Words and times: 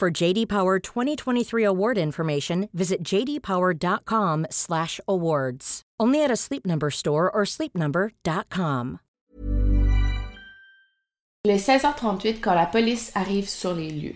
For 0.00 0.10
JD 0.10 0.46
Power 0.46 0.78
2023 0.78 1.62
award 1.62 1.98
information, 1.98 2.70
visit 2.72 3.04
jdpower.com/awards. 3.04 5.82
Only 6.00 6.24
at 6.24 6.30
a 6.30 6.36
Sleep 6.36 6.66
Number 6.66 6.90
store 6.90 7.30
or 7.30 7.44
sleepnumber.com. 7.44 9.00
Il 11.44 11.50
est 11.50 11.58
16h38 11.58 12.40
quand 12.40 12.54
la 12.54 12.64
police 12.64 13.12
arrive 13.14 13.46
sur 13.46 13.74
les 13.74 13.90
lieux. 13.90 14.14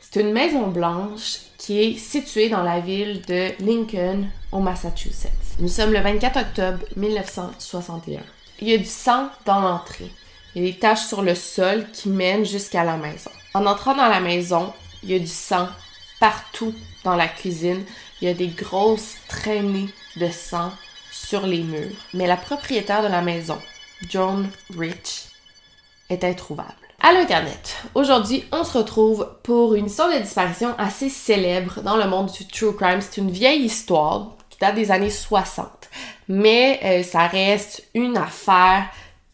C'est 0.00 0.20
une 0.20 0.34
maison 0.34 0.66
blanche 0.66 1.38
qui 1.56 1.82
est 1.82 1.96
située 1.96 2.50
dans 2.50 2.62
la 2.62 2.80
ville 2.80 3.22
de 3.22 3.52
Lincoln, 3.64 4.26
au 4.52 4.60
Massachusetts. 4.60 5.56
Nous 5.60 5.68
sommes 5.68 5.94
le 5.94 6.00
24 6.00 6.40
octobre 6.40 6.84
1961. 6.94 8.20
Il 8.60 8.68
y 8.68 8.74
a 8.74 8.78
du 8.78 8.84
sang 8.84 9.30
dans 9.46 9.62
l'entrée. 9.62 10.12
Il 10.54 10.62
y 10.62 10.68
a 10.68 10.72
des 10.72 10.78
taches 10.78 11.06
sur 11.06 11.22
le 11.22 11.34
sol 11.34 11.86
qui 11.94 12.10
mènent 12.10 12.44
jusqu'à 12.44 12.84
la 12.84 12.98
maison. 12.98 13.30
En 13.54 13.64
entrant 13.64 13.96
dans 13.96 14.08
la 14.08 14.20
maison, 14.20 14.74
il 15.02 15.10
y 15.10 15.14
a 15.14 15.18
du 15.18 15.26
sang 15.26 15.68
partout 16.20 16.74
dans 17.04 17.16
la 17.16 17.28
cuisine. 17.28 17.84
Il 18.20 18.28
y 18.28 18.30
a 18.30 18.34
des 18.34 18.48
grosses 18.48 19.16
traînées 19.28 19.88
de 20.16 20.28
sang 20.30 20.72
sur 21.12 21.46
les 21.46 21.62
murs. 21.62 21.96
Mais 22.14 22.26
la 22.26 22.36
propriétaire 22.36 23.02
de 23.02 23.08
la 23.08 23.22
maison, 23.22 23.58
Joan 24.08 24.48
Rich, 24.76 25.26
est 26.08 26.24
introuvable. 26.24 26.74
À 27.02 27.12
l'Internet, 27.12 27.76
aujourd'hui, 27.94 28.44
on 28.52 28.64
se 28.64 28.78
retrouve 28.78 29.28
pour 29.42 29.74
une 29.74 29.86
histoire 29.86 30.12
de 30.12 30.18
disparition 30.18 30.74
assez 30.78 31.08
célèbre 31.08 31.82
dans 31.82 31.96
le 31.96 32.08
monde 32.08 32.32
du 32.32 32.46
true 32.46 32.74
crime. 32.74 33.00
C'est 33.00 33.20
une 33.20 33.30
vieille 33.30 33.64
histoire 33.64 34.32
qui 34.48 34.58
date 34.58 34.74
des 34.74 34.90
années 34.90 35.10
60, 35.10 35.68
mais 36.28 36.80
euh, 36.82 37.02
ça 37.02 37.26
reste 37.26 37.84
une 37.94 38.16
affaire 38.16 38.88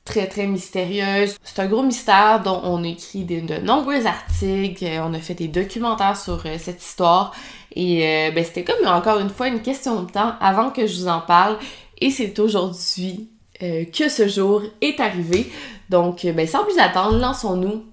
très 0.05 0.27
très 0.27 0.47
mystérieuse. 0.47 1.36
C'est 1.42 1.61
un 1.61 1.67
gros 1.67 1.83
mystère 1.83 2.42
dont 2.42 2.61
on 2.64 2.84
a 2.84 2.89
écrit 2.89 3.25
de, 3.25 3.61
nombreux 3.61 4.06
articles, 4.06 4.84
euh, 4.84 5.05
on 5.05 5.14
a 5.14 5.19
fait 5.19 5.34
des 5.34 5.48
documentaires 5.48 6.17
sur 6.17 6.42
euh, 6.47 6.56
cette 6.58 6.83
histoire 6.83 7.34
et 7.75 8.06
euh, 8.06 8.30
ben, 8.33 8.45
c'était 8.45 8.64
comme 8.64 8.86
encore 8.86 9.20
une 9.20 9.30
fois 9.30 9.48
une 9.48 9.62
question 9.62 10.03
de 10.03 10.11
temps 10.11 10.34
avant 10.41 10.70
que 10.70 10.86
je 10.86 11.00
vous 11.00 11.08
en 11.08 11.20
parle 11.20 11.56
et 12.00 12.11
c'est 12.11 12.39
aujourd'hui 12.39 13.28
que 13.61 14.08
ce 14.08 14.27
jour 14.27 14.62
est 14.80 14.98
arrivé. 14.98 15.48
Donc 15.89 16.27
ben, 16.27 16.48
sans 16.48 16.64
plus 16.64 16.80
attendre, 16.80 17.17
lançons-nous 17.19 17.84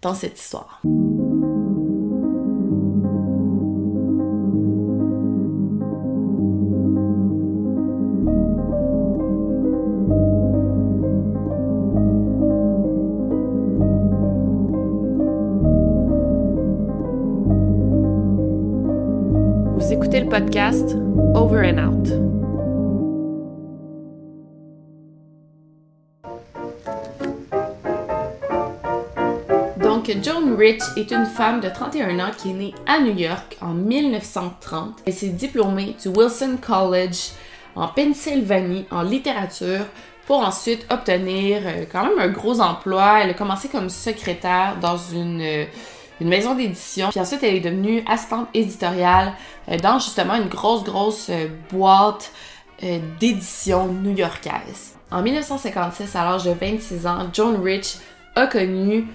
dans 0.00 0.14
cette 0.14 0.40
histoire. 0.40 0.80
Over 21.34 21.64
and 21.64 21.78
Out. 21.78 22.08
Donc, 29.82 30.16
Joan 30.22 30.54
Rich 30.56 30.82
est 30.96 31.10
une 31.10 31.26
femme 31.26 31.60
de 31.60 31.68
31 31.68 32.20
ans 32.20 32.30
qui 32.36 32.50
est 32.50 32.52
née 32.52 32.74
à 32.86 33.00
New 33.00 33.16
York 33.16 33.56
en 33.60 33.74
1930. 33.74 35.00
Elle 35.06 35.12
s'est 35.12 35.30
diplômée 35.30 35.96
du 36.00 36.08
Wilson 36.08 36.56
College 36.64 37.30
en 37.74 37.88
Pennsylvanie 37.88 38.86
en 38.92 39.02
littérature 39.02 39.86
pour 40.26 40.38
ensuite 40.38 40.86
obtenir 40.88 41.62
euh, 41.64 41.84
quand 41.90 42.04
même 42.04 42.18
un 42.20 42.28
gros 42.28 42.60
emploi. 42.60 43.22
Elle 43.24 43.30
a 43.30 43.34
commencé 43.34 43.68
comme 43.68 43.90
secrétaire 43.90 44.76
dans 44.80 44.98
une 44.98 45.40
euh, 45.40 45.64
une 46.20 46.28
maison 46.28 46.54
d'édition. 46.54 47.08
Puis 47.10 47.20
ensuite, 47.20 47.42
elle 47.42 47.54
est 47.54 47.60
devenue 47.60 48.02
assistante 48.06 48.48
éditoriale 48.54 49.32
euh, 49.68 49.78
dans 49.78 49.98
justement 49.98 50.34
une 50.34 50.48
grosse, 50.48 50.84
grosse 50.84 51.28
euh, 51.30 51.48
boîte 51.70 52.32
euh, 52.82 52.98
d'édition 53.20 53.86
new-yorkaise. 53.88 54.94
En 55.10 55.22
1956, 55.22 56.16
à 56.16 56.24
l'âge 56.24 56.44
de 56.44 56.52
26 56.52 57.06
ans, 57.06 57.28
Joan 57.32 57.62
Rich 57.62 57.96
a 58.34 58.46
connu 58.46 59.06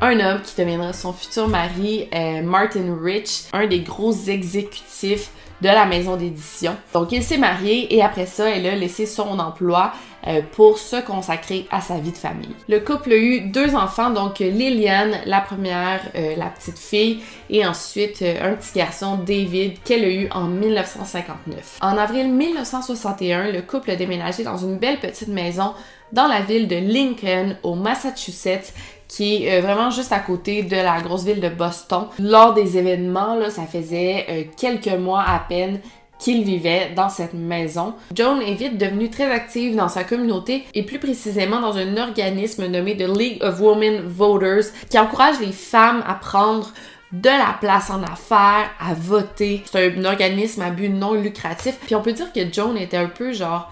un 0.00 0.18
homme 0.20 0.42
qui 0.42 0.60
deviendra 0.60 0.92
son 0.92 1.12
futur 1.12 1.48
mari, 1.48 2.08
Martin 2.42 2.96
Rich, 3.00 3.44
un 3.52 3.66
des 3.66 3.80
gros 3.80 4.12
exécutifs 4.12 5.30
de 5.62 5.68
la 5.68 5.86
maison 5.86 6.16
d'édition. 6.16 6.76
Donc 6.92 7.12
il 7.12 7.22
s'est 7.22 7.38
marié 7.38 7.94
et 7.94 8.02
après 8.02 8.26
ça, 8.26 8.50
elle 8.50 8.66
a 8.66 8.74
laissé 8.74 9.06
son 9.06 9.38
emploi 9.38 9.92
euh, 10.26 10.40
pour 10.52 10.78
se 10.78 11.00
consacrer 11.00 11.66
à 11.70 11.80
sa 11.80 11.98
vie 11.98 12.12
de 12.12 12.16
famille. 12.16 12.54
Le 12.68 12.80
couple 12.80 13.12
a 13.12 13.16
eu 13.16 13.40
deux 13.40 13.74
enfants, 13.74 14.10
donc 14.10 14.40
Liliane, 14.40 15.16
la 15.26 15.40
première, 15.40 16.00
euh, 16.14 16.36
la 16.36 16.46
petite 16.46 16.78
fille, 16.78 17.22
et 17.50 17.66
ensuite 17.66 18.22
euh, 18.22 18.52
un 18.52 18.54
petit 18.54 18.78
garçon, 18.78 19.16
David, 19.16 19.82
qu'elle 19.82 20.04
a 20.04 20.08
eu 20.08 20.28
en 20.30 20.44
1959. 20.44 21.78
En 21.80 21.96
avril 21.96 22.32
1961, 22.32 23.50
le 23.50 23.62
couple 23.62 23.90
a 23.90 23.96
déménagé 23.96 24.44
dans 24.44 24.58
une 24.58 24.78
belle 24.78 25.00
petite 25.00 25.28
maison 25.28 25.74
dans 26.12 26.26
la 26.26 26.40
ville 26.40 26.68
de 26.68 26.76
Lincoln, 26.76 27.56
au 27.62 27.74
Massachusetts, 27.74 28.74
qui 29.12 29.44
est 29.44 29.58
euh, 29.58 29.60
vraiment 29.60 29.90
juste 29.90 30.12
à 30.12 30.20
côté 30.20 30.62
de 30.62 30.76
la 30.76 31.00
grosse 31.02 31.24
ville 31.24 31.40
de 31.40 31.50
Boston. 31.50 32.06
Lors 32.18 32.54
des 32.54 32.78
événements, 32.78 33.34
là, 33.34 33.50
ça 33.50 33.64
faisait 33.64 34.26
euh, 34.30 34.44
quelques 34.56 34.98
mois 34.98 35.22
à 35.22 35.38
peine 35.38 35.80
qu'il 36.18 36.44
vivait 36.44 36.92
dans 36.96 37.08
cette 37.08 37.34
maison. 37.34 37.94
Joan 38.14 38.40
est 38.40 38.54
vite 38.54 38.78
devenue 38.78 39.10
très 39.10 39.30
active 39.30 39.76
dans 39.76 39.88
sa 39.88 40.04
communauté 40.04 40.64
et 40.72 40.84
plus 40.84 40.98
précisément 40.98 41.60
dans 41.60 41.76
un 41.76 41.96
organisme 41.96 42.66
nommé 42.66 42.96
The 42.96 43.08
League 43.08 43.42
of 43.42 43.60
Women 43.60 44.02
Voters 44.06 44.72
qui 44.88 44.98
encourage 44.98 45.40
les 45.40 45.52
femmes 45.52 46.02
à 46.06 46.14
prendre 46.14 46.72
de 47.10 47.28
la 47.28 47.56
place 47.60 47.90
en 47.90 48.02
affaires, 48.04 48.70
à 48.80 48.94
voter. 48.94 49.62
C'est 49.70 49.94
un 49.94 50.04
organisme 50.04 50.62
à 50.62 50.70
but 50.70 50.88
non 50.88 51.12
lucratif. 51.12 51.76
Puis 51.84 51.94
on 51.94 52.02
peut 52.02 52.12
dire 52.12 52.32
que 52.32 52.40
Joan 52.50 52.78
était 52.78 52.96
un 52.96 53.08
peu 53.08 53.32
genre 53.32 53.70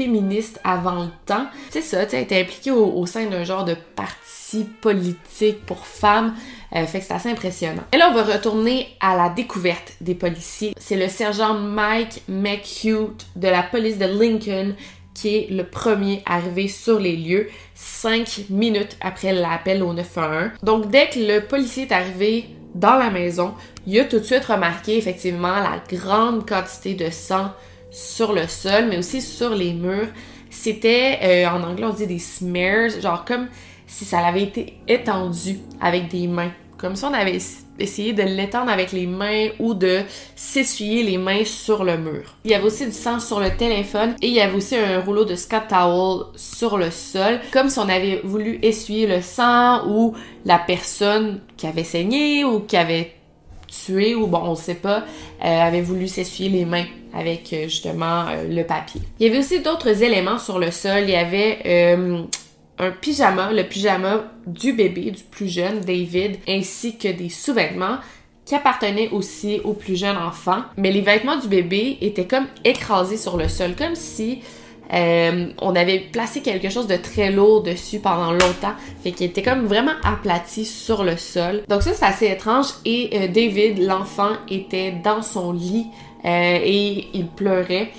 féministe 0.00 0.58
avant 0.64 1.02
le 1.04 1.10
temps. 1.26 1.46
C'est 1.68 1.82
ça, 1.82 2.04
tu 2.04 2.12
sais, 2.12 2.16
elle 2.16 2.22
était 2.22 2.40
impliquée 2.40 2.70
au 2.70 3.04
sein 3.04 3.26
d'un 3.26 3.44
genre 3.44 3.66
de 3.66 3.76
parti 3.94 4.64
politique 4.80 5.64
pour 5.66 5.86
femmes. 5.86 6.34
Euh, 6.74 6.86
fait 6.86 7.00
que 7.00 7.04
c'est 7.04 7.14
assez 7.14 7.28
impressionnant. 7.28 7.82
Et 7.92 7.98
là, 7.98 8.08
on 8.10 8.14
va 8.14 8.22
retourner 8.22 8.88
à 9.00 9.14
la 9.14 9.28
découverte 9.28 9.92
des 10.00 10.14
policiers. 10.14 10.74
C'est 10.78 10.96
le 10.96 11.08
sergent 11.08 11.52
Mike 11.52 12.22
McHugh 12.28 13.10
de 13.36 13.48
la 13.48 13.62
police 13.62 13.98
de 13.98 14.06
Lincoln 14.06 14.74
qui 15.12 15.36
est 15.36 15.50
le 15.50 15.64
premier 15.64 16.22
arrivé 16.24 16.68
sur 16.68 16.98
les 16.98 17.16
lieux 17.16 17.48
cinq 17.74 18.44
minutes 18.48 18.96
après 19.02 19.34
l'appel 19.34 19.82
au 19.82 19.92
911. 19.92 20.52
Donc, 20.62 20.88
dès 20.90 21.10
que 21.10 21.18
le 21.18 21.40
policier 21.40 21.82
est 21.82 21.92
arrivé 21.92 22.46
dans 22.74 22.94
la 22.94 23.10
maison, 23.10 23.52
il 23.86 23.98
a 23.98 24.04
tout 24.04 24.20
de 24.20 24.24
suite 24.24 24.44
remarqué 24.44 24.96
effectivement 24.96 25.56
la 25.56 25.82
grande 25.90 26.48
quantité 26.48 26.94
de 26.94 27.10
sang 27.10 27.50
sur 27.90 28.32
le 28.32 28.46
sol, 28.46 28.86
mais 28.88 28.98
aussi 28.98 29.20
sur 29.20 29.50
les 29.50 29.72
murs. 29.72 30.08
C'était, 30.50 31.18
euh, 31.22 31.48
en 31.48 31.62
anglais 31.62 31.86
on 31.86 31.92
dit 31.92 32.06
des 32.06 32.18
smears, 32.18 33.00
genre 33.00 33.24
comme 33.24 33.48
si 33.86 34.04
ça 34.04 34.18
avait 34.20 34.42
été 34.42 34.78
étendu 34.88 35.58
avec 35.80 36.08
des 36.08 36.26
mains. 36.26 36.52
Comme 36.76 36.96
si 36.96 37.04
on 37.04 37.12
avait 37.12 37.38
essayé 37.78 38.14
de 38.14 38.22
l'étendre 38.22 38.70
avec 38.70 38.92
les 38.92 39.06
mains 39.06 39.48
ou 39.58 39.74
de 39.74 40.00
s'essuyer 40.34 41.02
les 41.02 41.18
mains 41.18 41.44
sur 41.44 41.84
le 41.84 41.98
mur. 41.98 42.36
Il 42.44 42.50
y 42.50 42.54
avait 42.54 42.64
aussi 42.64 42.86
du 42.86 42.92
sang 42.92 43.20
sur 43.20 43.38
le 43.38 43.54
téléphone 43.54 44.14
et 44.22 44.28
il 44.28 44.32
y 44.32 44.40
avait 44.40 44.56
aussi 44.56 44.76
un 44.76 45.00
rouleau 45.00 45.26
de 45.26 45.34
Scott 45.34 45.64
Towel 45.68 46.26
sur 46.36 46.78
le 46.78 46.90
sol, 46.90 47.40
comme 47.52 47.68
si 47.68 47.78
on 47.78 47.88
avait 47.88 48.22
voulu 48.24 48.58
essuyer 48.62 49.06
le 49.06 49.20
sang 49.20 49.86
ou 49.88 50.14
la 50.46 50.58
personne 50.58 51.40
qui 51.58 51.66
avait 51.66 51.84
saigné 51.84 52.44
ou 52.44 52.60
qui 52.60 52.78
avait 52.78 53.19
tué 53.70 54.14
ou 54.14 54.26
bon 54.26 54.40
on 54.44 54.54
sait 54.54 54.74
pas 54.74 55.04
euh, 55.44 55.60
avait 55.60 55.80
voulu 55.80 56.08
s'essuyer 56.08 56.50
les 56.50 56.64
mains 56.64 56.86
avec 57.14 57.52
euh, 57.52 57.64
justement 57.64 58.26
euh, 58.28 58.44
le 58.48 58.64
papier. 58.64 59.00
Il 59.18 59.26
y 59.26 59.30
avait 59.30 59.38
aussi 59.38 59.60
d'autres 59.60 60.02
éléments 60.02 60.38
sur 60.38 60.58
le 60.58 60.70
sol. 60.70 61.02
Il 61.04 61.10
y 61.10 61.16
avait 61.16 61.96
un 62.78 62.90
pyjama, 62.92 63.52
le 63.52 63.64
pyjama 63.64 64.24
du 64.46 64.72
bébé, 64.72 65.10
du 65.10 65.22
plus 65.22 65.48
jeune, 65.48 65.80
David, 65.80 66.38
ainsi 66.48 66.96
que 66.96 67.08
des 67.08 67.28
sous-vêtements 67.28 67.98
qui 68.46 68.54
appartenaient 68.54 69.10
aussi 69.10 69.60
au 69.64 69.74
plus 69.74 69.96
jeune 69.96 70.16
enfant. 70.16 70.62
Mais 70.76 70.90
les 70.90 71.02
vêtements 71.02 71.36
du 71.36 71.46
bébé 71.46 71.98
étaient 72.00 72.26
comme 72.26 72.46
écrasés 72.64 73.18
sur 73.18 73.36
le 73.36 73.48
sol, 73.48 73.74
comme 73.76 73.94
si 73.94 74.40
Euh, 74.92 75.48
on 75.60 75.74
avait 75.76 76.00
placé 76.00 76.40
quelque 76.40 76.68
chose 76.68 76.86
de 76.86 76.96
très 76.96 77.30
lourd 77.30 77.62
dessus 77.62 78.00
pendant 78.00 78.32
longtemps, 78.32 78.74
fait 79.02 79.12
qu'il 79.12 79.26
était 79.26 79.42
comme 79.42 79.66
vraiment 79.66 79.92
aplati 80.02 80.64
sur 80.64 81.04
le 81.04 81.16
sol. 81.16 81.62
Donc 81.68 81.82
ça 81.82 81.92
c'est 81.94 82.06
assez 82.06 82.26
étrange. 82.26 82.66
Et 82.84 83.10
euh, 83.14 83.28
David, 83.28 83.78
l'enfant, 83.78 84.32
était 84.48 84.92
dans 84.92 85.22
son 85.22 85.52
lit 85.52 85.86
euh, 86.24 86.58
et 86.62 87.08
il 87.14 87.26
pleurait. 87.26 87.92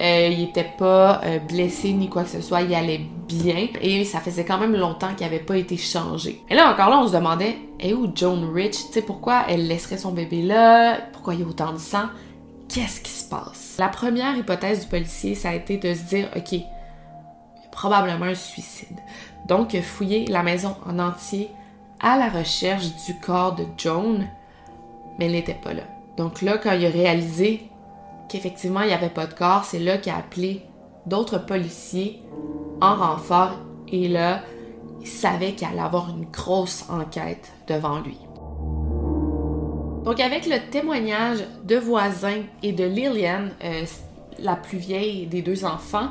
il 0.00 0.42
était 0.42 0.70
pas 0.78 1.22
blessé 1.48 1.92
ni 1.92 2.08
quoi 2.08 2.24
que 2.24 2.30
ce 2.30 2.40
soit, 2.40 2.62
il 2.62 2.74
allait 2.74 3.00
bien. 3.26 3.68
Et 3.80 4.04
ça 4.04 4.20
faisait 4.20 4.44
quand 4.44 4.58
même 4.58 4.76
longtemps 4.76 5.14
qu'il 5.16 5.26
avait 5.26 5.38
pas 5.38 5.56
été 5.56 5.76
changé. 5.76 6.40
Et 6.50 6.54
là 6.54 6.70
encore 6.70 6.90
là, 6.90 7.00
on 7.02 7.08
se 7.08 7.12
demandait, 7.12 7.56
est 7.80 7.94
où 7.94 8.10
Joan 8.14 8.50
Rich 8.52 8.86
Tu 8.88 8.92
sais 8.92 9.02
pourquoi 9.02 9.44
elle 9.48 9.66
laisserait 9.66 9.98
son 9.98 10.12
bébé 10.12 10.42
là? 10.42 10.98
Pourquoi 11.12 11.34
il 11.34 11.40
y 11.40 11.42
a 11.42 11.46
autant 11.46 11.72
de 11.72 11.78
sang? 11.78 12.08
Qu'est-ce 12.68 13.00
qui 13.00 13.12
se 13.12 13.28
passe? 13.28 13.63
La 13.78 13.88
première 13.88 14.36
hypothèse 14.36 14.80
du 14.82 14.86
policier, 14.86 15.34
ça 15.34 15.50
a 15.50 15.54
été 15.54 15.76
de 15.76 15.94
se 15.94 16.02
dire, 16.02 16.28
ok, 16.36 16.60
probablement 17.72 18.26
un 18.26 18.34
suicide. 18.34 19.00
Donc, 19.46 19.76
fouiller 19.80 20.26
la 20.26 20.42
maison 20.42 20.76
en 20.86 20.98
entier 20.98 21.50
à 22.00 22.16
la 22.16 22.28
recherche 22.28 22.94
du 23.06 23.18
corps 23.18 23.54
de 23.54 23.64
Joan, 23.76 24.26
mais 25.18 25.26
elle 25.26 25.32
n'était 25.32 25.54
pas 25.54 25.72
là. 25.72 25.82
Donc 26.16 26.42
là, 26.42 26.58
quand 26.58 26.72
il 26.72 26.86
a 26.86 26.90
réalisé 26.90 27.68
qu'effectivement 28.28 28.82
il 28.82 28.88
n'y 28.88 28.92
avait 28.92 29.08
pas 29.08 29.26
de 29.26 29.34
corps, 29.34 29.64
c'est 29.64 29.78
là 29.78 29.98
qu'il 29.98 30.12
a 30.12 30.18
appelé 30.18 30.62
d'autres 31.06 31.38
policiers 31.38 32.22
en 32.80 32.94
renfort 32.94 33.52
et 33.88 34.08
là, 34.08 34.42
il 35.00 35.08
savait 35.08 35.52
qu'il 35.52 35.66
allait 35.66 35.80
avoir 35.80 36.10
une 36.10 36.26
grosse 36.26 36.84
enquête 36.88 37.52
devant 37.66 38.00
lui. 38.00 38.18
Donc 40.04 40.20
avec 40.20 40.46
le 40.46 40.58
témoignage 40.70 41.38
de 41.64 41.76
voisins 41.76 42.42
et 42.62 42.72
de 42.72 42.84
Lillian, 42.84 43.48
euh, 43.64 43.84
la 44.38 44.54
plus 44.54 44.76
vieille 44.76 45.26
des 45.26 45.40
deux 45.40 45.64
enfants, 45.64 46.08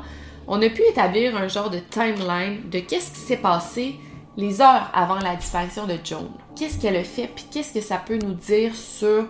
on 0.48 0.60
a 0.62 0.68
pu 0.68 0.82
établir 0.82 1.36
un 1.36 1.46
genre 1.46 1.70
de 1.70 1.78
timeline 1.78 2.68
de 2.70 2.80
qu'est-ce 2.80 3.12
qui 3.12 3.20
s'est 3.20 3.36
passé 3.36 3.94
les 4.36 4.60
heures 4.60 4.90
avant 4.92 5.20
la 5.20 5.36
disparition 5.36 5.86
de 5.86 5.94
Joan. 6.02 6.28
Qu'est-ce 6.56 6.80
qu'elle 6.80 6.96
a 6.96 7.04
fait, 7.04 7.30
puis 7.32 7.44
qu'est-ce 7.52 7.72
que 7.72 7.80
ça 7.80 7.98
peut 7.98 8.18
nous 8.18 8.34
dire 8.34 8.74
sur 8.74 9.26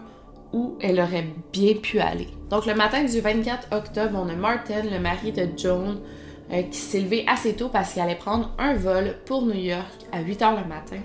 où 0.55 0.79
elle 0.81 0.99
aurait 1.01 1.27
bien 1.53 1.75
pu 1.75 1.99
aller. 1.99 2.29
Donc 2.49 2.65
le 2.65 2.75
matin 2.75 3.05
du 3.05 3.21
24 3.21 3.69
octobre, 3.73 4.19
on 4.19 4.29
a 4.29 4.35
Martin, 4.35 4.83
le 4.91 4.99
mari 4.99 5.33
de 5.33 5.49
Joan, 5.59 5.99
euh, 6.53 6.63
qui 6.63 6.79
s'est 6.79 7.01
levé 7.01 7.25
assez 7.27 7.55
tôt 7.55 7.69
parce 7.69 7.93
qu'il 7.93 8.03
allait 8.03 8.15
prendre 8.15 8.55
un 8.59 8.75
vol 8.75 9.17
pour 9.27 9.45
New 9.45 9.55
York 9.55 10.07
à 10.13 10.21
8 10.21 10.41
h 10.41 10.63
le 10.63 10.69
matin 10.69 10.99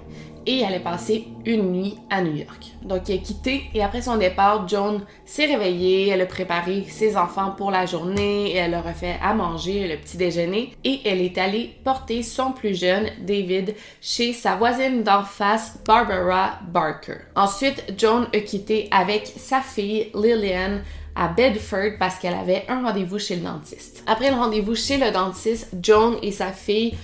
et 0.45 0.57
il 0.57 0.63
allait 0.63 0.80
passer 0.80 1.27
une 1.45 1.71
nuit 1.71 1.95
à 2.09 2.21
New 2.21 2.36
York. 2.36 2.74
Donc 2.83 3.07
il 3.07 3.15
a 3.15 3.18
quitté 3.18 3.63
et 3.74 3.83
après 3.83 4.01
son 4.01 4.18
départ, 4.18 4.68
Joan 4.68 5.01
s'est 5.25 5.45
réveillée, 5.45 6.09
elle 6.09 6.21
a 6.21 6.25
préparé 6.25 6.86
ses 6.89 7.18
enfants 7.18 7.51
pour 7.57 7.71
la 7.71 7.86
journée, 7.86 8.56
elle 8.56 8.71
leur 8.71 8.88
a 8.88 8.94
fait 8.94 9.18
à 9.21 9.33
manger 9.33 9.88
le 9.88 9.97
petit 9.97 10.18
déjeuner 10.18 10.74
et 10.83 11.01
elle 11.06 11.21
est 11.21 11.38
allée 11.38 11.75
porter 11.83 12.24
son 12.24 12.51
plus 12.51 12.80
jeune, 12.80 13.07
David, 13.21 13.75
chez 14.01 14.33
sa 14.33 14.56
voisine 14.56 15.03
d'en 15.03 15.24
face, 15.24 15.80
Barbara 15.86 16.59
Barker. 16.68 17.18
Ensuite, 17.35 17.94
Joan 17.97 18.27
a 18.33 18.39
quitté 18.39 18.88
avec 18.92 19.27
sa 19.27 19.62
fille, 19.62 20.12
Lillian, 20.15 20.80
à 21.15 21.27
Bedford 21.27 21.97
parce 22.00 22.18
qu'elle 22.18 22.33
avait 22.33 22.65
un 22.69 22.81
rendez-vous 22.81 23.19
chez 23.19 23.35
le 23.35 23.42
dentiste. 23.42 24.03
Après 24.07 24.30
le 24.30 24.38
rendez-vous 24.38 24.75
chez 24.75 24.97
le 24.97 25.12
dentiste, 25.12 25.69
Joan 25.81 26.18
et 26.21 26.31
sa 26.31 26.51
fille 26.51 26.95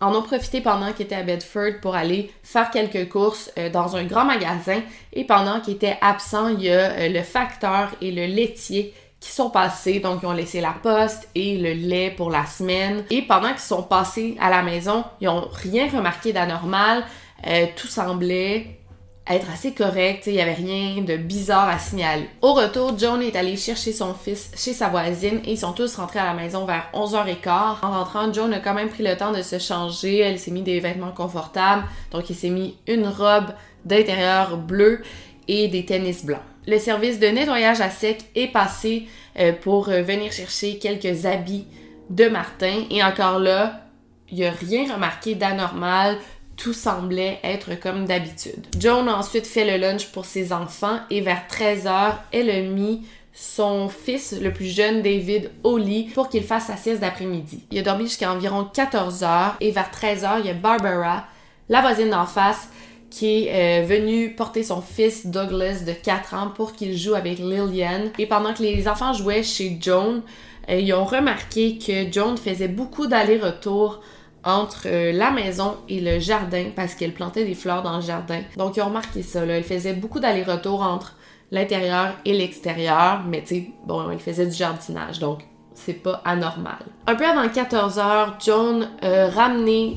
en 0.00 0.14
ont 0.14 0.22
profité 0.22 0.60
pendant 0.60 0.92
qu'ils 0.92 1.06
étaient 1.06 1.16
à 1.16 1.22
Bedford 1.22 1.80
pour 1.82 1.94
aller 1.94 2.32
faire 2.42 2.70
quelques 2.70 3.08
courses 3.08 3.50
euh, 3.58 3.70
dans 3.70 3.96
un 3.96 4.04
grand 4.04 4.24
magasin 4.24 4.80
et 5.12 5.24
pendant 5.24 5.60
qu'ils 5.60 5.74
étaient 5.74 5.98
absents, 6.00 6.48
il 6.48 6.62
y 6.62 6.70
a 6.70 6.90
euh, 6.90 7.08
le 7.08 7.22
facteur 7.22 7.90
et 8.00 8.10
le 8.10 8.26
laitier 8.26 8.94
qui 9.20 9.30
sont 9.30 9.50
passés, 9.50 10.00
donc 10.00 10.20
ils 10.22 10.26
ont 10.26 10.32
laissé 10.32 10.62
la 10.62 10.72
poste 10.82 11.28
et 11.34 11.58
le 11.58 11.72
lait 11.72 12.10
pour 12.10 12.30
la 12.30 12.46
semaine. 12.46 13.04
Et 13.10 13.22
pendant 13.22 13.50
qu'ils 13.50 13.58
sont 13.58 13.82
passés 13.82 14.36
à 14.40 14.48
la 14.48 14.62
maison, 14.62 15.04
ils 15.20 15.26
n'ont 15.26 15.46
rien 15.52 15.88
remarqué 15.88 16.32
d'anormal. 16.32 17.04
Euh, 17.46 17.66
tout 17.76 17.86
semblait 17.86 18.79
être 19.28 19.50
assez 19.50 19.74
correct, 19.74 20.24
il 20.26 20.32
n'y 20.32 20.40
avait 20.40 20.54
rien 20.54 21.02
de 21.02 21.16
bizarre 21.16 21.68
à 21.68 21.78
signaler. 21.78 22.28
Au 22.42 22.52
retour, 22.52 22.98
Joan 22.98 23.22
est 23.22 23.36
allée 23.36 23.56
chercher 23.56 23.92
son 23.92 24.14
fils 24.14 24.50
chez 24.56 24.72
sa 24.72 24.88
voisine 24.88 25.40
et 25.44 25.52
ils 25.52 25.58
sont 25.58 25.72
tous 25.72 25.94
rentrés 25.96 26.18
à 26.18 26.26
la 26.26 26.34
maison 26.34 26.64
vers 26.64 26.88
11h15. 26.94 27.76
En 27.82 27.90
rentrant, 27.90 28.32
Joan 28.32 28.52
a 28.52 28.60
quand 28.60 28.74
même 28.74 28.88
pris 28.88 29.04
le 29.04 29.16
temps 29.16 29.32
de 29.32 29.42
se 29.42 29.58
changer, 29.58 30.18
elle 30.18 30.38
s'est 30.38 30.50
mis 30.50 30.62
des 30.62 30.80
vêtements 30.80 31.12
confortables, 31.12 31.84
donc 32.10 32.28
il 32.30 32.34
s'est 32.34 32.50
mis 32.50 32.76
une 32.88 33.06
robe 33.06 33.52
d'intérieur 33.84 34.56
bleue 34.56 35.02
et 35.48 35.68
des 35.68 35.84
tennis 35.84 36.24
blancs. 36.24 36.42
Le 36.66 36.78
service 36.78 37.18
de 37.18 37.26
nettoyage 37.26 37.80
à 37.80 37.90
sec 37.90 38.24
est 38.34 38.48
passé 38.48 39.06
euh, 39.38 39.52
pour 39.52 39.88
euh, 39.88 40.02
venir 40.02 40.32
chercher 40.32 40.78
quelques 40.78 41.24
habits 41.26 41.66
de 42.10 42.28
Martin 42.28 42.84
et 42.90 43.02
encore 43.02 43.38
là, 43.38 43.86
il 44.30 44.38
n'y 44.38 44.44
a 44.44 44.50
rien 44.50 44.92
remarqué 44.92 45.34
d'anormal, 45.34 46.16
tout 46.60 46.72
semblait 46.74 47.40
être 47.42 47.74
comme 47.80 48.04
d'habitude. 48.04 48.66
Joan 48.78 49.08
a 49.08 49.16
ensuite 49.16 49.46
fait 49.46 49.64
le 49.64 49.82
lunch 49.82 50.08
pour 50.08 50.26
ses 50.26 50.52
enfants 50.52 51.00
et 51.08 51.22
vers 51.22 51.42
13h, 51.50 52.16
elle 52.32 52.50
a 52.50 52.60
mis 52.60 53.02
son 53.32 53.88
fils, 53.88 54.38
le 54.38 54.52
plus 54.52 54.66
jeune 54.66 55.00
David, 55.00 55.50
au 55.64 55.78
lit 55.78 56.10
pour 56.14 56.28
qu'il 56.28 56.42
fasse 56.42 56.66
sa 56.66 56.76
sieste 56.76 57.00
d'après-midi. 57.00 57.64
Il 57.70 57.78
a 57.78 57.82
dormi 57.82 58.04
jusqu'à 58.04 58.30
environ 58.30 58.68
14h 58.74 59.52
et 59.60 59.70
vers 59.70 59.90
13h, 59.90 60.40
il 60.40 60.46
y 60.46 60.50
a 60.50 60.54
Barbara, 60.54 61.24
la 61.70 61.80
voisine 61.80 62.10
d'en 62.10 62.26
face, 62.26 62.68
qui 63.08 63.46
est 63.46 63.82
euh, 63.82 63.86
venue 63.86 64.34
porter 64.34 64.62
son 64.62 64.82
fils 64.82 65.26
Douglas 65.26 65.84
de 65.86 65.92
4 65.92 66.34
ans 66.34 66.52
pour 66.54 66.74
qu'il 66.74 66.96
joue 66.96 67.14
avec 67.14 67.38
Lillian. 67.38 68.10
Et 68.18 68.26
pendant 68.26 68.52
que 68.52 68.62
les 68.62 68.86
enfants 68.86 69.14
jouaient 69.14 69.42
chez 69.42 69.78
Joan, 69.80 70.22
euh, 70.68 70.78
ils 70.78 70.92
ont 70.92 71.04
remarqué 71.04 71.78
que 71.78 72.12
Joan 72.12 72.36
faisait 72.36 72.68
beaucoup 72.68 73.06
d'allers-retours 73.06 74.00
entre 74.44 74.82
euh, 74.86 75.12
la 75.12 75.30
maison 75.30 75.76
et 75.88 76.00
le 76.00 76.18
jardin 76.18 76.66
parce 76.74 76.94
qu'elle 76.94 77.12
plantait 77.12 77.44
des 77.44 77.54
fleurs 77.54 77.82
dans 77.82 77.96
le 77.96 78.02
jardin. 78.02 78.40
Donc 78.56 78.76
ils 78.76 78.82
ont 78.82 78.86
remarqué 78.86 79.22
ça. 79.22 79.44
Elle 79.44 79.64
faisait 79.64 79.92
beaucoup 79.92 80.20
d'allers-retours 80.20 80.82
entre 80.82 81.16
l'intérieur 81.50 82.14
et 82.24 82.32
l'extérieur, 82.32 83.22
mais 83.26 83.42
tu 83.42 83.54
sais, 83.54 83.70
bon, 83.86 84.10
elle 84.10 84.20
faisait 84.20 84.46
du 84.46 84.56
jardinage, 84.56 85.18
donc 85.18 85.40
c'est 85.74 85.94
pas 85.94 86.22
anormal. 86.24 86.78
Un 87.06 87.14
peu 87.14 87.26
avant 87.26 87.48
14 87.48 87.98
heures, 87.98 88.36
Joan 88.44 88.88
a 89.02 89.28
ramené 89.30 89.96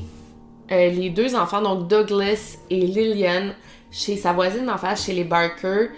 euh, 0.72 0.90
les 0.90 1.10
deux 1.10 1.36
enfants, 1.36 1.62
donc 1.62 1.88
Douglas 1.88 2.58
et 2.70 2.86
Lillian, 2.86 3.50
chez 3.90 4.16
sa 4.16 4.32
voisine 4.32 4.68
en 4.68 4.78
face, 4.78 5.06
chez 5.06 5.12
les 5.12 5.24
Barker, 5.24 5.90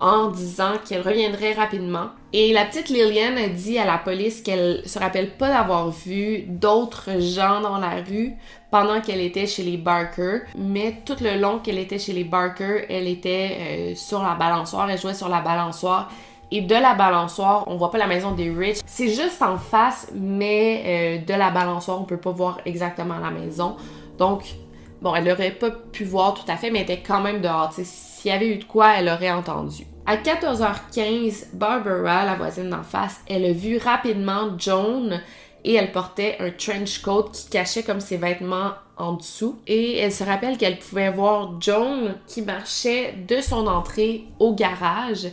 en 0.00 0.28
disant 0.28 0.72
qu'elle 0.86 1.02
reviendrait 1.02 1.54
rapidement. 1.54 2.10
Et 2.32 2.52
la 2.52 2.64
petite 2.64 2.88
Lillian 2.88 3.36
a 3.36 3.48
dit 3.48 3.78
à 3.78 3.86
la 3.86 3.98
police 3.98 4.42
qu'elle 4.42 4.82
se 4.86 4.98
rappelle 4.98 5.30
pas 5.36 5.48
d'avoir 5.48 5.90
vu 5.90 6.44
d'autres 6.46 7.20
gens 7.20 7.60
dans 7.60 7.78
la 7.78 8.02
rue 8.02 8.34
pendant 8.70 9.00
qu'elle 9.00 9.20
était 9.20 9.46
chez 9.46 9.62
les 9.62 9.78
Barker, 9.78 10.40
mais 10.56 11.00
tout 11.04 11.16
le 11.20 11.40
long 11.40 11.58
qu'elle 11.58 11.78
était 11.78 11.98
chez 11.98 12.12
les 12.12 12.24
Barker, 12.24 12.84
elle 12.90 13.08
était 13.08 13.56
euh, 13.60 13.94
sur 13.94 14.22
la 14.22 14.34
balançoire, 14.34 14.90
elle 14.90 15.00
jouait 15.00 15.14
sur 15.14 15.28
la 15.28 15.40
balançoire. 15.40 16.10
Et 16.50 16.62
de 16.62 16.74
la 16.74 16.94
balançoire, 16.94 17.64
on 17.66 17.76
voit 17.76 17.90
pas 17.90 17.98
la 17.98 18.06
maison 18.06 18.32
des 18.32 18.50
Rich. 18.50 18.78
C'est 18.86 19.08
juste 19.08 19.42
en 19.42 19.58
face, 19.58 20.10
mais 20.14 20.82
euh, 20.86 21.24
de 21.24 21.34
la 21.34 21.50
balançoire, 21.50 22.00
on 22.00 22.04
peut 22.04 22.16
pas 22.16 22.30
voir 22.30 22.60
exactement 22.64 23.18
la 23.18 23.30
maison. 23.30 23.76
Donc, 24.16 24.44
bon, 25.02 25.14
elle 25.14 25.30
aurait 25.30 25.50
pas 25.50 25.70
pu 25.70 26.04
voir 26.04 26.34
tout 26.34 26.50
à 26.50 26.56
fait, 26.56 26.70
mais 26.70 26.78
elle 26.80 26.90
était 26.90 27.02
quand 27.02 27.20
même 27.20 27.42
dehors. 27.42 27.70
S'il 27.72 28.30
y 28.30 28.34
avait 28.34 28.48
eu 28.48 28.56
de 28.56 28.64
quoi, 28.64 28.94
elle 28.96 29.08
aurait 29.08 29.30
entendu. 29.30 29.86
À 30.10 30.16
14h15, 30.16 31.48
Barbara, 31.52 32.24
la 32.24 32.34
voisine 32.34 32.70
d'en 32.70 32.82
face, 32.82 33.20
elle 33.28 33.44
a 33.44 33.52
vu 33.52 33.76
rapidement 33.76 34.58
Joan 34.58 35.20
et 35.64 35.74
elle 35.74 35.92
portait 35.92 36.38
un 36.40 36.50
trench 36.50 37.02
coat 37.02 37.28
qui 37.30 37.50
cachait 37.50 37.82
comme 37.82 38.00
ses 38.00 38.16
vêtements 38.16 38.70
en 38.96 39.12
dessous. 39.12 39.58
Et 39.66 39.98
elle 39.98 40.10
se 40.10 40.24
rappelle 40.24 40.56
qu'elle 40.56 40.78
pouvait 40.78 41.10
voir 41.10 41.60
Joan 41.60 42.14
qui 42.26 42.40
marchait 42.40 43.16
de 43.28 43.42
son 43.42 43.66
entrée 43.66 44.24
au 44.38 44.54
garage 44.54 45.28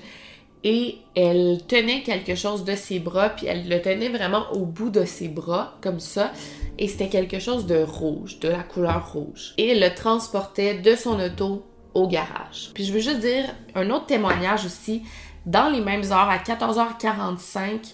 et 0.66 0.98
elle 1.16 1.60
tenait 1.70 2.04
quelque 2.04 2.36
chose 2.36 2.66
de 2.66 2.76
ses 2.76 3.00
bras, 3.00 3.30
puis 3.30 3.46
elle 3.46 3.70
le 3.70 3.82
tenait 3.82 4.10
vraiment 4.10 4.52
au 4.52 4.66
bout 4.66 4.90
de 4.90 5.06
ses 5.06 5.30
bras, 5.30 5.78
comme 5.80 6.02
ça, 6.02 6.34
et 6.78 6.90
c'était 6.90 7.08
quelque 7.08 7.40
chose 7.40 7.66
de 7.66 7.82
rouge, 7.82 8.40
de 8.42 8.50
la 8.50 8.64
couleur 8.64 9.14
rouge. 9.14 9.54
Et 9.58 9.70
elle 9.70 9.80
le 9.80 9.96
transportait 9.96 10.74
de 10.74 10.96
son 10.96 11.18
auto 11.18 11.64
au 11.96 12.08
garage. 12.08 12.72
Puis 12.74 12.86
je 12.86 12.94
veux 12.94 13.00
juste 13.00 13.22
dire 13.22 13.46
un 13.74 13.90
autre 13.90 14.06
témoignage 14.06 14.66
aussi. 14.66 15.04
Dans 15.46 15.70
les 15.70 15.82
mêmes 15.82 16.04
heures, 16.12 16.30
à 16.30 16.38
14h45, 16.38 17.94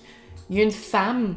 il 0.49 0.57
y 0.57 0.59
a 0.59 0.63
une 0.63 0.71
femme 0.71 1.35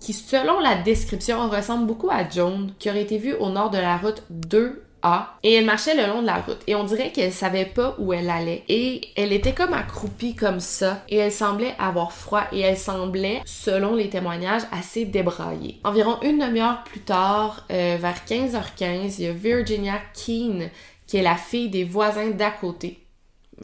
qui, 0.00 0.12
selon 0.12 0.60
la 0.60 0.76
description, 0.76 1.48
ressemble 1.48 1.86
beaucoup 1.86 2.10
à 2.10 2.28
Joan, 2.28 2.72
qui 2.78 2.90
aurait 2.90 3.02
été 3.02 3.18
vue 3.18 3.34
au 3.34 3.50
nord 3.50 3.70
de 3.70 3.78
la 3.78 3.96
route 3.96 4.22
2 4.30 4.84
a 5.02 5.38
et 5.42 5.54
elle 5.54 5.64
marchait 5.64 5.94
le 5.94 6.06
long 6.06 6.22
de 6.22 6.26
la 6.26 6.36
route 6.40 6.58
et 6.66 6.74
on 6.74 6.84
dirait 6.84 7.12
qu'elle 7.12 7.32
savait 7.32 7.66
pas 7.66 7.94
où 7.98 8.12
elle 8.12 8.30
allait 8.30 8.64
et 8.68 9.00
elle 9.16 9.32
était 9.32 9.52
comme 9.52 9.72
accroupie 9.72 10.34
comme 10.34 10.60
ça 10.60 11.04
et 11.08 11.16
elle 11.16 11.32
semblait 11.32 11.74
avoir 11.78 12.12
froid 12.12 12.44
et 12.52 12.60
elle 12.60 12.76
semblait 12.76 13.40
selon 13.44 13.94
les 13.94 14.08
témoignages 14.08 14.62
assez 14.72 15.04
débraillée. 15.04 15.80
Environ 15.84 16.18
une 16.22 16.38
demi-heure 16.38 16.82
plus 16.84 17.00
tard, 17.00 17.64
euh, 17.70 17.96
vers 18.00 18.24
15h15, 18.28 19.14
il 19.18 19.24
y 19.24 19.28
a 19.28 19.32
Virginia 19.32 20.00
Keane 20.14 20.70
qui 21.08 21.16
est 21.16 21.22
la 21.22 21.36
fille 21.36 21.70
des 21.70 21.82
voisins 21.82 22.30
d'à 22.30 22.52
côté, 22.52 23.02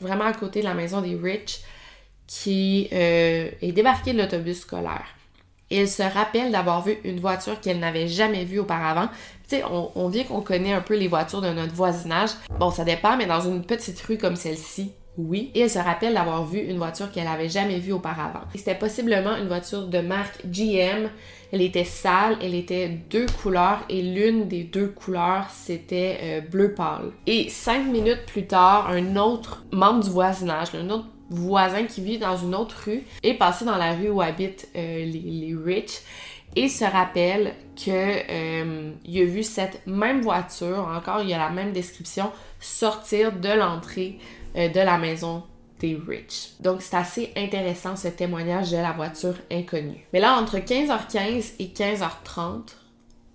vraiment 0.01 0.25
à 0.25 0.33
côté 0.33 0.61
de 0.61 0.65
la 0.65 0.75
maison 0.75 1.01
des 1.01 1.15
Rich, 1.15 1.61
qui 2.27 2.89
euh, 2.93 3.51
est 3.61 3.73
débarquée 3.73 4.13
de 4.13 4.19
l'autobus 4.19 4.61
scolaire. 4.61 5.07
Et 5.71 5.79
elle 5.79 5.89
se 5.89 6.03
rappelle 6.03 6.51
d'avoir 6.51 6.83
vu 6.83 6.97
une 7.05 7.21
voiture 7.21 7.61
qu'elle 7.61 7.79
n'avait 7.79 8.09
jamais 8.09 8.45
vue 8.45 8.59
auparavant. 8.59 9.09
Tu 9.49 9.57
sais, 9.57 9.65
on, 9.65 9.91
on 9.95 10.11
qu'on 10.11 10.41
connaît 10.41 10.73
un 10.73 10.81
peu 10.81 10.97
les 10.97 11.09
voitures 11.09 11.43
de 11.43 11.51
notre 11.51 11.75
voisinage. 11.75 12.31
Bon, 12.59 12.71
ça 12.71 12.85
dépend, 12.85 13.17
mais 13.17 13.27
dans 13.27 13.41
une 13.41 13.65
petite 13.65 14.01
rue 14.01 14.19
comme 14.19 14.37
celle-ci, 14.37 14.93
oui. 15.17 15.51
Et 15.55 15.61
elle 15.61 15.71
se 15.71 15.79
rappelle 15.79 16.15
d'avoir 16.15 16.45
vu 16.45 16.59
une 16.59 16.79
voiture 16.79 17.11
qu'elle 17.11 17.25
n'avait 17.25 17.49
jamais 17.49 17.79
vue 17.79 17.93
auparavant. 17.93 18.41
C'était 18.55 18.75
possiblement 18.75 19.37
une 19.37 19.47
voiture 19.47 19.87
de 19.87 19.99
marque 19.99 20.45
GM. 20.47 21.09
Elle 21.53 21.63
était 21.63 21.85
sale, 21.85 22.37
elle 22.43 22.55
était 22.55 22.89
deux 22.89 23.27
couleurs 23.41 23.85
et 23.89 24.03
l'une 24.03 24.49
des 24.49 24.65
deux 24.65 24.89
couleurs 24.89 25.47
c'était 25.51 26.19
euh, 26.23 26.41
bleu 26.41 26.75
pâle. 26.75 27.13
Et 27.27 27.49
cinq 27.49 27.87
minutes 27.87 28.27
plus 28.27 28.47
tard, 28.47 28.91
un 28.91 29.17
autre 29.17 29.65
membre 29.71 30.03
du 30.03 30.11
voisinage, 30.11 30.75
un 30.75 30.91
autre 30.91 31.07
voisin 31.31 31.85
qui 31.85 32.01
vit 32.01 32.19
dans 32.19 32.37
une 32.37 32.55
autre 32.55 32.77
rue, 32.87 33.05
est 33.23 33.35
passé 33.35 33.65
dans 33.65 33.77
la 33.77 33.95
rue 33.95 34.11
où 34.11 34.21
habitent 34.21 34.69
euh, 34.75 35.05
les, 35.05 35.55
rich 35.65 36.01
et 36.57 36.69
se 36.69 36.85
rappelle 36.85 37.55
que 37.77 37.91
euh, 37.91 38.93
il 39.05 39.23
a 39.23 39.25
vu 39.25 39.43
cette 39.43 39.87
même 39.87 40.23
voiture, 40.23 40.89
encore 40.89 41.21
il 41.23 41.29
y 41.29 41.35
a 41.35 41.39
la 41.39 41.51
même 41.51 41.73
description, 41.73 42.31
sortir 42.61 43.33
de 43.33 43.49
l'entrée 43.49 44.19
de 44.55 44.81
la 44.81 44.99
maison 44.99 45.43
des 45.81 45.99
Rich. 46.07 46.53
Donc 46.61 46.83
c'est 46.83 46.97
assez 46.97 47.33
intéressant 47.37 47.97
ce 47.97 48.09
témoignage 48.09 48.71
de 48.71 48.77
la 48.77 48.93
voiture 48.93 49.35
inconnue. 49.51 50.07
Mais 50.13 50.21
là, 50.21 50.37
entre 50.39 50.59
15h15 50.59 51.55
et 51.59 51.67
15h30, 51.67 52.77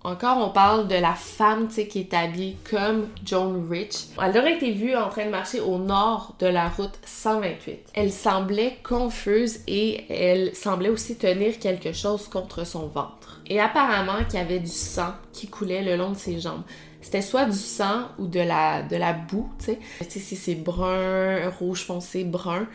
encore, 0.02 0.38
on 0.38 0.48
parle 0.48 0.88
de 0.88 0.94
la 0.94 1.12
femme 1.12 1.68
qui 1.68 1.98
est 1.98 2.14
habillée 2.14 2.56
comme 2.70 3.08
Joan 3.22 3.68
Rich. 3.68 4.06
Elle 4.16 4.38
aurait 4.38 4.54
été 4.54 4.72
vue 4.72 4.96
en 4.96 5.10
train 5.10 5.26
de 5.26 5.30
marcher 5.30 5.60
au 5.60 5.76
nord 5.76 6.36
de 6.38 6.46
la 6.46 6.70
route 6.70 6.98
128. 7.04 7.90
Elle 7.92 8.10
semblait 8.10 8.78
confuse 8.82 9.60
et 9.66 10.06
elle 10.08 10.56
semblait 10.56 10.88
aussi 10.88 11.16
tenir 11.16 11.58
quelque 11.58 11.92
chose 11.92 12.28
contre 12.28 12.64
son 12.64 12.86
ventre. 12.86 13.42
Et 13.46 13.60
apparemment 13.60 14.24
qu'il 14.24 14.38
y 14.38 14.42
avait 14.42 14.60
du 14.60 14.68
sang 14.68 15.12
qui 15.34 15.48
coulait 15.48 15.82
le 15.82 15.96
long 15.96 16.12
de 16.12 16.16
ses 16.16 16.40
jambes. 16.40 16.62
C'était 17.10 17.22
soit 17.22 17.46
du 17.46 17.58
sang 17.58 18.02
ou 18.20 18.28
de 18.28 18.38
la, 18.38 18.82
de 18.82 18.94
la 18.94 19.12
boue, 19.12 19.48
tu 19.58 19.64
sais. 19.64 19.78
Tu 20.08 20.20
sais, 20.20 20.36
c'est 20.36 20.54
brun, 20.54 21.50
rouge 21.58 21.84
foncé, 21.84 22.22
brun. 22.22 22.68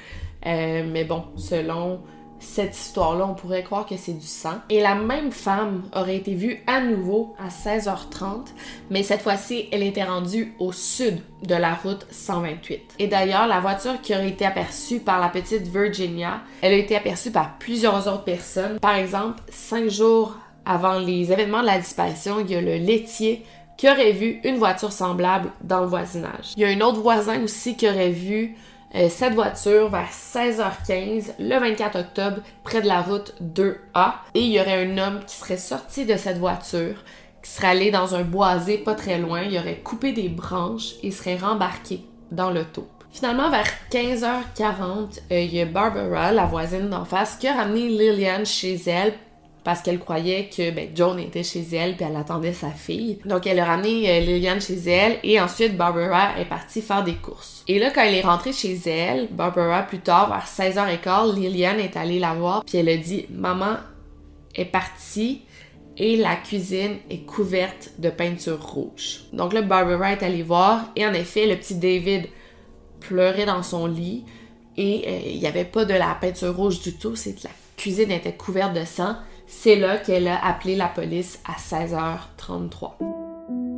Euh, 0.45 0.83
mais 0.91 1.05
bon, 1.05 1.23
selon 1.37 2.01
cette 2.41 2.75
histoire-là, 2.75 3.27
on 3.27 3.33
pourrait 3.33 3.63
croire 3.63 3.85
que 3.85 3.95
c'est 3.95 4.11
du 4.11 4.27
sang. 4.27 4.55
Et 4.69 4.81
la 4.81 4.93
même 4.93 5.31
femme 5.31 5.83
aurait 5.95 6.17
été 6.17 6.33
vue 6.33 6.61
à 6.67 6.81
nouveau 6.81 7.33
à 7.39 7.47
16h30, 7.47 8.47
mais 8.89 9.03
cette 9.03 9.21
fois-ci, 9.21 9.69
elle 9.71 9.83
était 9.83 10.03
rendue 10.03 10.53
au 10.59 10.73
sud 10.73 11.21
de 11.43 11.55
la 11.55 11.73
route 11.73 12.05
128. 12.11 12.95
Et 12.99 13.07
d'ailleurs, 13.07 13.47
la 13.47 13.61
voiture 13.61 14.01
qui 14.01 14.13
aurait 14.13 14.27
été 14.27 14.45
aperçue 14.45 14.99
par 14.99 15.21
la 15.21 15.29
petite 15.29 15.65
Virginia, 15.65 16.41
elle 16.61 16.73
a 16.73 16.77
été 16.77 16.97
aperçue 16.97 17.31
par 17.31 17.57
plusieurs 17.57 18.05
autres 18.09 18.25
personnes. 18.25 18.81
Par 18.81 18.95
exemple, 18.95 19.41
cinq 19.49 19.87
jours 19.87 20.35
avant 20.65 20.99
les 20.99 21.31
événements 21.31 21.61
de 21.61 21.67
la 21.67 21.77
disparition, 21.77 22.39
il 22.41 22.51
y 22.51 22.55
a 22.55 22.61
le 22.61 22.75
laitier 22.75 23.45
qui 23.77 23.89
aurait 23.89 24.11
vu 24.11 24.39
une 24.43 24.57
voiture 24.57 24.91
semblable 24.91 25.51
dans 25.61 25.81
le 25.81 25.87
voisinage. 25.87 26.53
Il 26.55 26.61
y 26.61 26.65
a 26.65 26.69
un 26.69 26.81
autre 26.81 27.01
voisin 27.01 27.43
aussi 27.43 27.75
qui 27.75 27.89
aurait 27.89 28.11
vu 28.11 28.55
euh, 28.95 29.09
cette 29.09 29.33
voiture 29.33 29.89
vers 29.89 30.09
16h15 30.09 31.33
le 31.39 31.59
24 31.59 31.99
octobre 31.99 32.37
près 32.63 32.81
de 32.81 32.87
la 32.87 33.01
route 33.01 33.33
2A 33.41 34.13
et 34.33 34.41
il 34.41 34.51
y 34.51 34.59
aurait 34.59 34.85
un 34.85 34.97
homme 34.97 35.19
qui 35.25 35.35
serait 35.35 35.57
sorti 35.57 36.05
de 36.05 36.15
cette 36.15 36.37
voiture 36.37 36.95
qui 37.43 37.51
serait 37.51 37.67
allé 37.67 37.91
dans 37.91 38.15
un 38.15 38.23
boisé 38.23 38.77
pas 38.79 38.95
très 38.95 39.19
loin, 39.19 39.43
il 39.43 39.57
aurait 39.57 39.79
coupé 39.79 40.13
des 40.13 40.29
branches 40.29 40.93
et 41.03 41.11
serait 41.11 41.37
rembarqué 41.37 42.01
dans 42.31 42.49
l'auto. 42.49 42.87
Finalement, 43.11 43.49
vers 43.49 43.67
15h40, 43.91 45.21
euh, 45.31 45.39
il 45.39 45.53
y 45.53 45.61
a 45.61 45.65
Barbara, 45.65 46.31
la 46.31 46.45
voisine 46.45 46.89
d'en 46.89 47.05
face, 47.05 47.37
qui 47.37 47.47
a 47.47 47.55
ramené 47.55 47.87
Lillian 47.87 48.43
chez 48.43 48.75
elle 48.87 49.13
parce 49.65 49.81
qu'elle 49.81 49.99
croyait 49.99 50.47
que 50.55 50.69
ben, 50.69 50.89
Joan 50.95 51.19
était 51.19 51.43
chez 51.43 51.65
elle 51.73 51.97
puis 51.97 52.05
elle 52.07 52.15
attendait 52.15 52.53
sa 52.53 52.69
fille. 52.69 53.17
Donc 53.25 53.47
elle 53.47 53.59
a 53.59 53.65
ramené 53.65 54.09
euh, 54.09 54.19
Lillian 54.19 54.59
chez 54.59 54.77
elle 54.89 55.17
et 55.23 55.41
ensuite 55.41 55.75
Barbara 55.75 56.39
est 56.39 56.45
partie 56.45 56.81
faire 56.81 57.03
des 57.03 57.15
courses. 57.15 57.63
Et 57.67 57.79
là 57.79 57.89
quand 57.89 58.03
elle 58.03 58.13
est 58.13 58.21
rentrée 58.21 58.53
chez 58.53 58.79
elle, 58.85 59.27
Barbara 59.31 59.81
plus 59.81 59.99
tard 59.99 60.29
vers 60.29 60.45
16h15, 60.45 61.35
Lillian 61.35 61.79
est 61.79 61.97
allée 61.97 62.19
la 62.19 62.35
voir 62.35 62.63
puis 62.63 62.77
elle 62.77 62.87
a 62.89 62.95
dit 62.95 63.25
"Maman 63.31 63.77
est 64.53 64.65
partie 64.65 65.41
et 65.97 66.15
la 66.15 66.35
cuisine 66.35 66.97
est 67.09 67.25
couverte 67.25 67.89
de 67.97 68.11
peinture 68.11 68.63
rouge." 68.63 69.21
Donc 69.33 69.51
là 69.51 69.63
Barbara 69.63 70.13
est 70.13 70.23
allée 70.23 70.43
voir 70.43 70.91
et 70.95 71.07
en 71.07 71.13
effet 71.13 71.47
le 71.47 71.55
petit 71.55 71.75
David 71.75 72.27
pleurait 72.99 73.47
dans 73.47 73.63
son 73.63 73.87
lit 73.87 74.25
et 74.77 75.05
euh, 75.07 75.19
il 75.25 75.39
n'y 75.39 75.47
avait 75.47 75.65
pas 75.65 75.85
de 75.85 75.93
la 75.95 76.13
peinture 76.13 76.55
rouge 76.55 76.81
du 76.81 76.93
tout, 76.93 77.15
c'est 77.15 77.33
que 77.33 77.45
la 77.45 77.53
cuisine 77.77 78.11
était 78.11 78.33
couverte 78.33 78.73
de 78.73 78.85
sang. 78.85 79.15
C'est 79.47 79.75
là 79.75 79.97
qu'elle 79.97 80.27
a 80.27 80.43
appelé 80.43 80.75
la 80.75 80.87
police 80.87 81.39
à 81.45 81.53
16h33. 81.59 82.93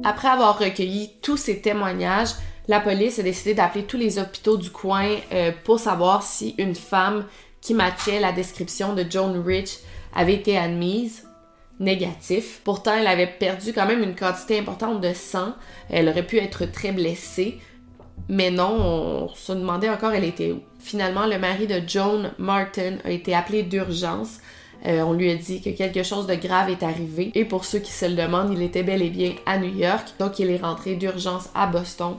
Après 0.04 0.28
avoir 0.30 0.58
recueilli 0.58 1.12
tous 1.22 1.38
ces 1.38 1.62
témoignages, 1.62 2.32
la 2.68 2.80
police 2.80 3.20
a 3.20 3.24
décidé 3.24 3.54
d'appeler 3.54 3.84
tous 3.86 3.98
les 3.98 4.20
hôpitaux 4.20 4.58
du 4.58 4.70
coin 4.70 5.08
euh, 5.34 5.52
pour 5.64 5.80
savoir 5.80 6.24
si 6.24 6.56
une 6.58 6.76
femme 6.76 7.26
qui 7.62 7.74
matchait 7.74 8.20
la 8.20 8.32
description 8.32 8.94
de 8.94 9.06
Joan 9.10 9.42
Rich 9.46 9.80
avait 10.16 10.36
été 10.36 10.58
admise. 10.58 11.24
Négatif. 11.80 12.62
Pourtant, 12.64 12.96
elle 12.96 13.06
avait 13.06 13.28
perdu 13.28 13.72
quand 13.72 13.86
même 13.86 14.02
une 14.02 14.16
quantité 14.16 14.58
importante 14.58 15.00
de 15.00 15.14
sang. 15.14 15.54
Elle 15.92 16.10
aurait 16.10 16.26
pu 16.26 16.38
être 16.40 16.66
très 16.66 16.92
blessée. 16.92 17.60
Mais 18.30 18.50
non, 18.50 19.28
on 19.30 19.36
se 19.36 19.54
demandait 19.54 19.90
encore 19.90 20.12
elle 20.12 20.24
était 20.24 20.52
où? 20.52 20.62
Finalement, 20.80 21.28
le 21.28 21.38
mari 21.38 21.68
de 21.68 21.82
Joan 21.88 22.32
Martin 22.40 22.98
a 23.06 23.12
été 23.12 23.36
appelé 23.36 23.62
d'urgence 23.62 24.40
euh, 24.88 25.02
on 25.02 25.14
lui 25.14 25.30
a 25.30 25.36
dit 25.36 25.62
que 25.62 25.70
quelque 25.70 26.04
chose 26.04 26.28
de 26.28 26.36
grave 26.36 26.70
est 26.70 26.84
arrivé. 26.84 27.32
Et 27.36 27.46
pour 27.46 27.66
ceux 27.66 27.80
qui 27.80 27.92
se 27.92 28.06
le 28.06 28.16
demandent, 28.16 28.54
il 28.54 28.62
était 28.62 28.84
bel 28.84 29.02
et 29.02 29.10
bien 29.10 29.36
à 29.46 29.58
New 29.58 29.74
York. 29.74 30.14
Donc, 30.20 30.40
il 30.40 30.50
est 30.50 30.62
rentré 30.62 30.96
d'urgence 30.96 31.50
à 31.54 31.68
Boston. 31.68 32.18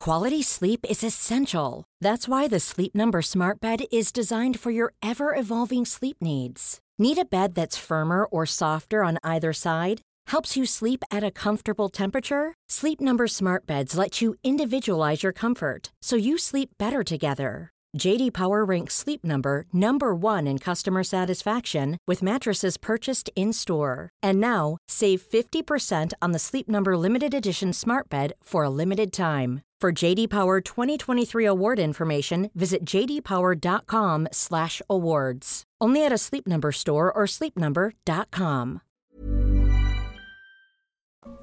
Quality 0.00 0.42
sleep 0.42 0.86
is 0.88 1.04
essential. 1.04 1.84
That's 2.00 2.26
why 2.26 2.48
the 2.48 2.58
Sleep 2.58 2.94
Number 2.94 3.20
Smart 3.20 3.60
Bed 3.60 3.80
is 3.92 4.12
designed 4.12 4.58
for 4.58 4.70
your 4.70 4.94
ever 5.02 5.34
evolving 5.34 5.84
sleep 5.84 6.16
needs. 6.22 6.80
Need 6.98 7.18
a 7.18 7.24
bed 7.26 7.54
that's 7.54 7.76
firmer 7.76 8.24
or 8.24 8.46
softer 8.46 9.02
on 9.04 9.18
either 9.22 9.52
side? 9.52 10.00
Helps 10.28 10.56
you 10.56 10.64
sleep 10.64 11.04
at 11.10 11.22
a 11.22 11.30
comfortable 11.30 11.90
temperature? 11.90 12.54
Sleep 12.68 13.00
Number 13.00 13.26
Smart 13.26 13.66
Beds 13.66 13.94
let 13.94 14.22
you 14.22 14.36
individualize 14.42 15.22
your 15.22 15.32
comfort 15.32 15.92
so 16.00 16.16
you 16.16 16.38
sleep 16.38 16.70
better 16.78 17.02
together. 17.02 17.70
JD 17.98 18.32
Power 18.32 18.64
ranks 18.64 18.94
Sleep 18.94 19.24
Number 19.24 19.66
number 19.72 20.14
1 20.14 20.46
in 20.46 20.58
customer 20.58 21.02
satisfaction 21.02 21.98
with 22.06 22.22
mattresses 22.22 22.76
purchased 22.78 23.28
in-store. 23.36 24.08
And 24.22 24.40
now, 24.40 24.78
save 24.88 25.20
50% 25.20 26.12
on 26.22 26.32
the 26.32 26.38
Sleep 26.38 26.68
Number 26.68 26.96
limited 26.96 27.34
edition 27.34 27.72
Smart 27.72 28.08
Bed 28.08 28.32
for 28.42 28.62
a 28.64 28.70
limited 28.70 29.12
time. 29.12 29.60
For 29.80 29.92
JD 29.92 30.28
Power 30.28 30.60
2023 30.60 31.46
award 31.46 31.78
information, 31.78 32.50
visit 32.54 32.84
jdpower.com/awards. 32.84 35.62
Only 35.80 36.04
at 36.04 36.12
a 36.12 36.18
Sleep 36.18 36.46
Number 36.46 36.70
store 36.70 37.10
or 37.10 37.24
sleepnumber.com. 37.26 38.80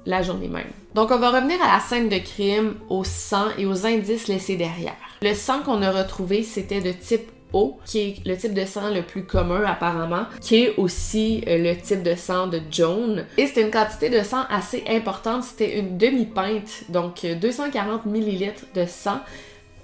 La 0.06 0.22
journée 0.22 0.48
même. 0.48 0.72
Donc 0.94 1.10
on 1.10 1.18
va 1.18 1.32
revenir 1.32 1.60
à 1.60 1.66
la 1.66 1.80
scène 1.80 2.08
de 2.08 2.20
crime, 2.20 2.76
au 2.88 3.02
sang 3.02 3.48
et 3.58 3.66
aux 3.66 3.84
indices 3.84 4.28
laissés 4.28 4.56
derrière. 4.56 5.07
Le 5.20 5.34
sang 5.34 5.62
qu'on 5.62 5.82
a 5.82 5.90
retrouvé, 5.90 6.42
c'était 6.42 6.80
de 6.80 6.92
type 6.92 7.30
O, 7.52 7.78
qui 7.86 7.98
est 7.98 8.26
le 8.26 8.36
type 8.36 8.52
de 8.52 8.64
sang 8.64 8.90
le 8.90 9.02
plus 9.02 9.24
commun 9.24 9.64
apparemment, 9.64 10.26
qui 10.40 10.56
est 10.56 10.76
aussi 10.76 11.42
euh, 11.48 11.58
le 11.58 11.76
type 11.80 12.02
de 12.02 12.14
sang 12.14 12.46
de 12.46 12.60
Joan. 12.70 13.24
Et 13.38 13.46
c'était 13.46 13.62
une 13.62 13.70
quantité 13.70 14.10
de 14.10 14.22
sang 14.22 14.44
assez 14.50 14.84
importante, 14.86 15.44
c'était 15.44 15.78
une 15.78 15.96
demi-pinte, 15.96 16.84
donc 16.90 17.24
240 17.24 18.02
euh, 18.06 18.10
millilitres 18.10 18.64
de 18.74 18.84
sang. 18.84 19.20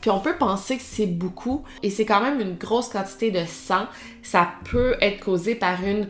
Puis 0.02 0.10
on 0.10 0.20
peut 0.20 0.36
penser 0.38 0.76
que 0.76 0.82
c'est 0.84 1.06
beaucoup, 1.06 1.64
et 1.82 1.88
c'est 1.88 2.04
quand 2.04 2.20
même 2.20 2.38
une 2.38 2.56
grosse 2.56 2.90
quantité 2.90 3.30
de 3.30 3.44
sang. 3.46 3.86
Ça 4.22 4.50
peut 4.70 4.96
être 5.00 5.24
causé 5.24 5.54
par 5.54 5.82
une 5.82 6.06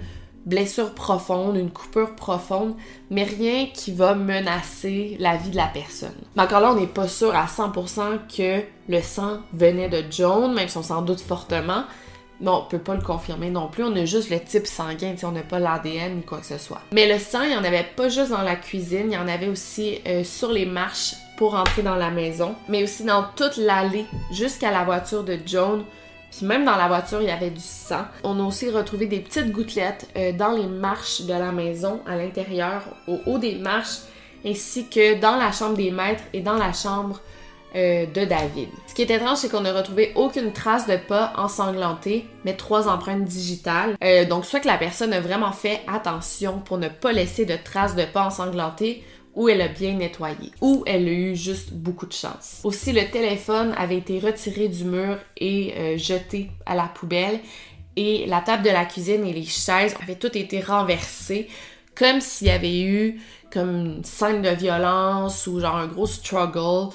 blessure 0.47 0.95
profonde, 0.95 1.57
une 1.57 1.71
coupure 1.71 2.15
profonde, 2.15 2.75
mais 3.11 3.25
rien 3.25 3.67
qui 3.73 3.93
va 3.93 4.15
menacer 4.15 5.17
la 5.19 5.37
vie 5.37 5.51
de 5.51 5.57
la 5.57 5.67
personne. 5.67 6.15
Mais 6.37 6.43
encore 6.43 6.61
là, 6.61 6.73
on 6.73 6.81
n'est 6.81 6.87
pas 6.87 7.09
sûr 7.09 7.35
à 7.35 7.47
100% 7.47 8.19
que 8.37 8.63
le 8.89 9.01
sang 9.01 9.39
venait 9.53 9.89
de 9.89 10.05
Joan, 10.11 10.53
même 10.53 10.69
si 10.69 10.77
on 10.77 10.83
s'en 10.83 11.03
doute 11.03 11.21
fortement. 11.21 11.85
Mais 12.41 12.51
on 12.51 12.63
peut 12.63 12.79
pas 12.79 12.95
le 12.95 13.01
confirmer 13.01 13.49
non 13.49 13.69
plus, 13.69 13.85
on 13.85 13.95
a 13.95 14.05
juste 14.05 14.29
le 14.29 14.41
type 14.41 14.67
sanguin, 14.67 15.15
on 15.23 15.31
n'a 15.31 15.43
pas 15.43 15.61
l'ADN 15.61 16.17
ni 16.17 16.23
quoi 16.23 16.39
que 16.39 16.47
ce 16.47 16.59
soit. 16.59 16.81
Mais 16.93 17.11
le 17.11 17.19
sang, 17.21 17.43
il 17.43 17.51
n'y 17.51 17.57
en 17.57 17.65
avait 17.65 17.87
pas 17.97 18.09
juste 18.09 18.31
dans 18.31 18.43
la 18.43 18.57
cuisine, 18.57 19.07
il 19.07 19.13
y 19.13 19.17
en 19.17 19.29
avait 19.29 19.49
aussi 19.49 20.01
euh, 20.07 20.25
sur 20.25 20.51
les 20.51 20.67
marches 20.67 21.15
pour 21.37 21.55
entrer 21.55 21.83
dans 21.83 21.95
la 21.95 22.11
maison, 22.11 22.57
mais 22.69 22.83
aussi 22.83 23.05
dans 23.05 23.25
toute 23.37 23.57
l'allée 23.57 24.05
jusqu'à 24.33 24.73
la 24.73 24.85
voiture 24.85 25.23
de 25.23 25.39
Joan 25.47 25.85
puis 26.37 26.47
même 26.47 26.65
dans 26.65 26.77
la 26.77 26.89
voiture, 26.89 27.21
il 27.23 27.29
y 27.29 27.31
avait 27.31 27.51
du 27.51 27.61
sang. 27.61 28.05
On 28.23 28.39
a 28.41 28.43
aussi 28.43 28.71
retrouvé 28.71 29.07
des 29.07 29.21
petites 29.21 29.53
gouttelettes 29.53 30.09
euh, 30.17 30.33
dans 30.33 30.53
les 30.53 30.67
marches 30.67 31.23
de 31.23 31.33
la 31.33 31.53
maison, 31.53 32.01
à 32.07 32.17
l'intérieur, 32.17 32.83
au 33.07 33.21
haut 33.27 33.39
des 33.39 33.55
marches, 33.55 34.01
ainsi 34.45 34.89
que 34.89 35.21
dans 35.21 35.37
la 35.37 35.53
chambre 35.53 35.77
des 35.77 35.91
maîtres 35.91 36.25
et 36.33 36.41
dans 36.41 36.57
la 36.57 36.73
chambre 36.73 37.21
euh, 37.77 38.07
de 38.07 38.25
David. 38.25 38.69
Ce 38.87 38.95
qui 38.95 39.03
est 39.03 39.11
étrange, 39.11 39.39
c'est 39.39 39.49
qu'on 39.49 39.63
n'a 39.63 39.73
retrouvé 39.73 40.13
aucune 40.15 40.53
trace 40.53 40.87
de 40.87 40.97
pas 40.97 41.33
ensanglanté, 41.37 42.27
mais 42.45 42.55
trois 42.55 42.89
empreintes 42.89 43.25
digitales. 43.25 43.97
Euh, 44.05 44.25
donc, 44.25 44.45
soit 44.45 44.61
que 44.61 44.69
la 44.69 44.79
personne 44.79 45.13
a 45.13 45.21
vraiment 45.21 45.51
fait 45.51 45.81
attention 45.93 46.61
pour 46.65 46.79
ne 46.79 46.89
pas 46.89 47.13
laisser 47.13 47.47
de 47.47 47.57
traces 47.57 47.97
de 47.97 48.05
pas 48.05 48.27
ensanglanté, 48.27 49.03
ou 49.35 49.49
elle 49.49 49.61
a 49.61 49.69
bien 49.69 49.95
nettoyé, 49.95 50.53
ou 50.61 50.85
elle 50.87 51.09
a 51.09 51.13
eu 51.13 51.37
juste 51.37 51.73
beaucoup 51.73 52.07
de 52.07 52.13
chance. 52.13 52.61
Aussi, 52.65 52.93
le 52.93 53.11
téléphone 53.11 53.75
avait 53.77 53.99
été 53.99 54.19
retiré 54.19 54.69
du 54.69 54.85
mur 54.85 55.19
et 55.37 55.75
euh, 55.77 55.99
jeté 55.99 56.51
à 56.67 56.75
la 56.75 56.85
poubelle, 56.85 57.41
et 57.97 58.27
la 58.27 58.41
table 58.41 58.65
de 58.65 58.71
la 58.71 58.85
cuisine 58.85 59.27
et 59.27 59.33
les 59.33 59.45
chaises 59.45 59.95
avaient 60.03 60.17
toutes 60.17 60.37
été 60.37 60.61
renversées, 60.61 61.49
comme 61.95 62.21
s'il 62.21 62.49
y 62.49 62.51
avait 62.51 62.81
eu 62.81 63.21
comme 63.53 63.71
une 63.71 64.05
scène 64.05 64.43
de 64.43 64.51
violence 64.51 65.47
ou 65.47 65.61
genre 65.61 65.77
un 65.77 65.87
gros 65.87 66.07
struggle 66.07 66.93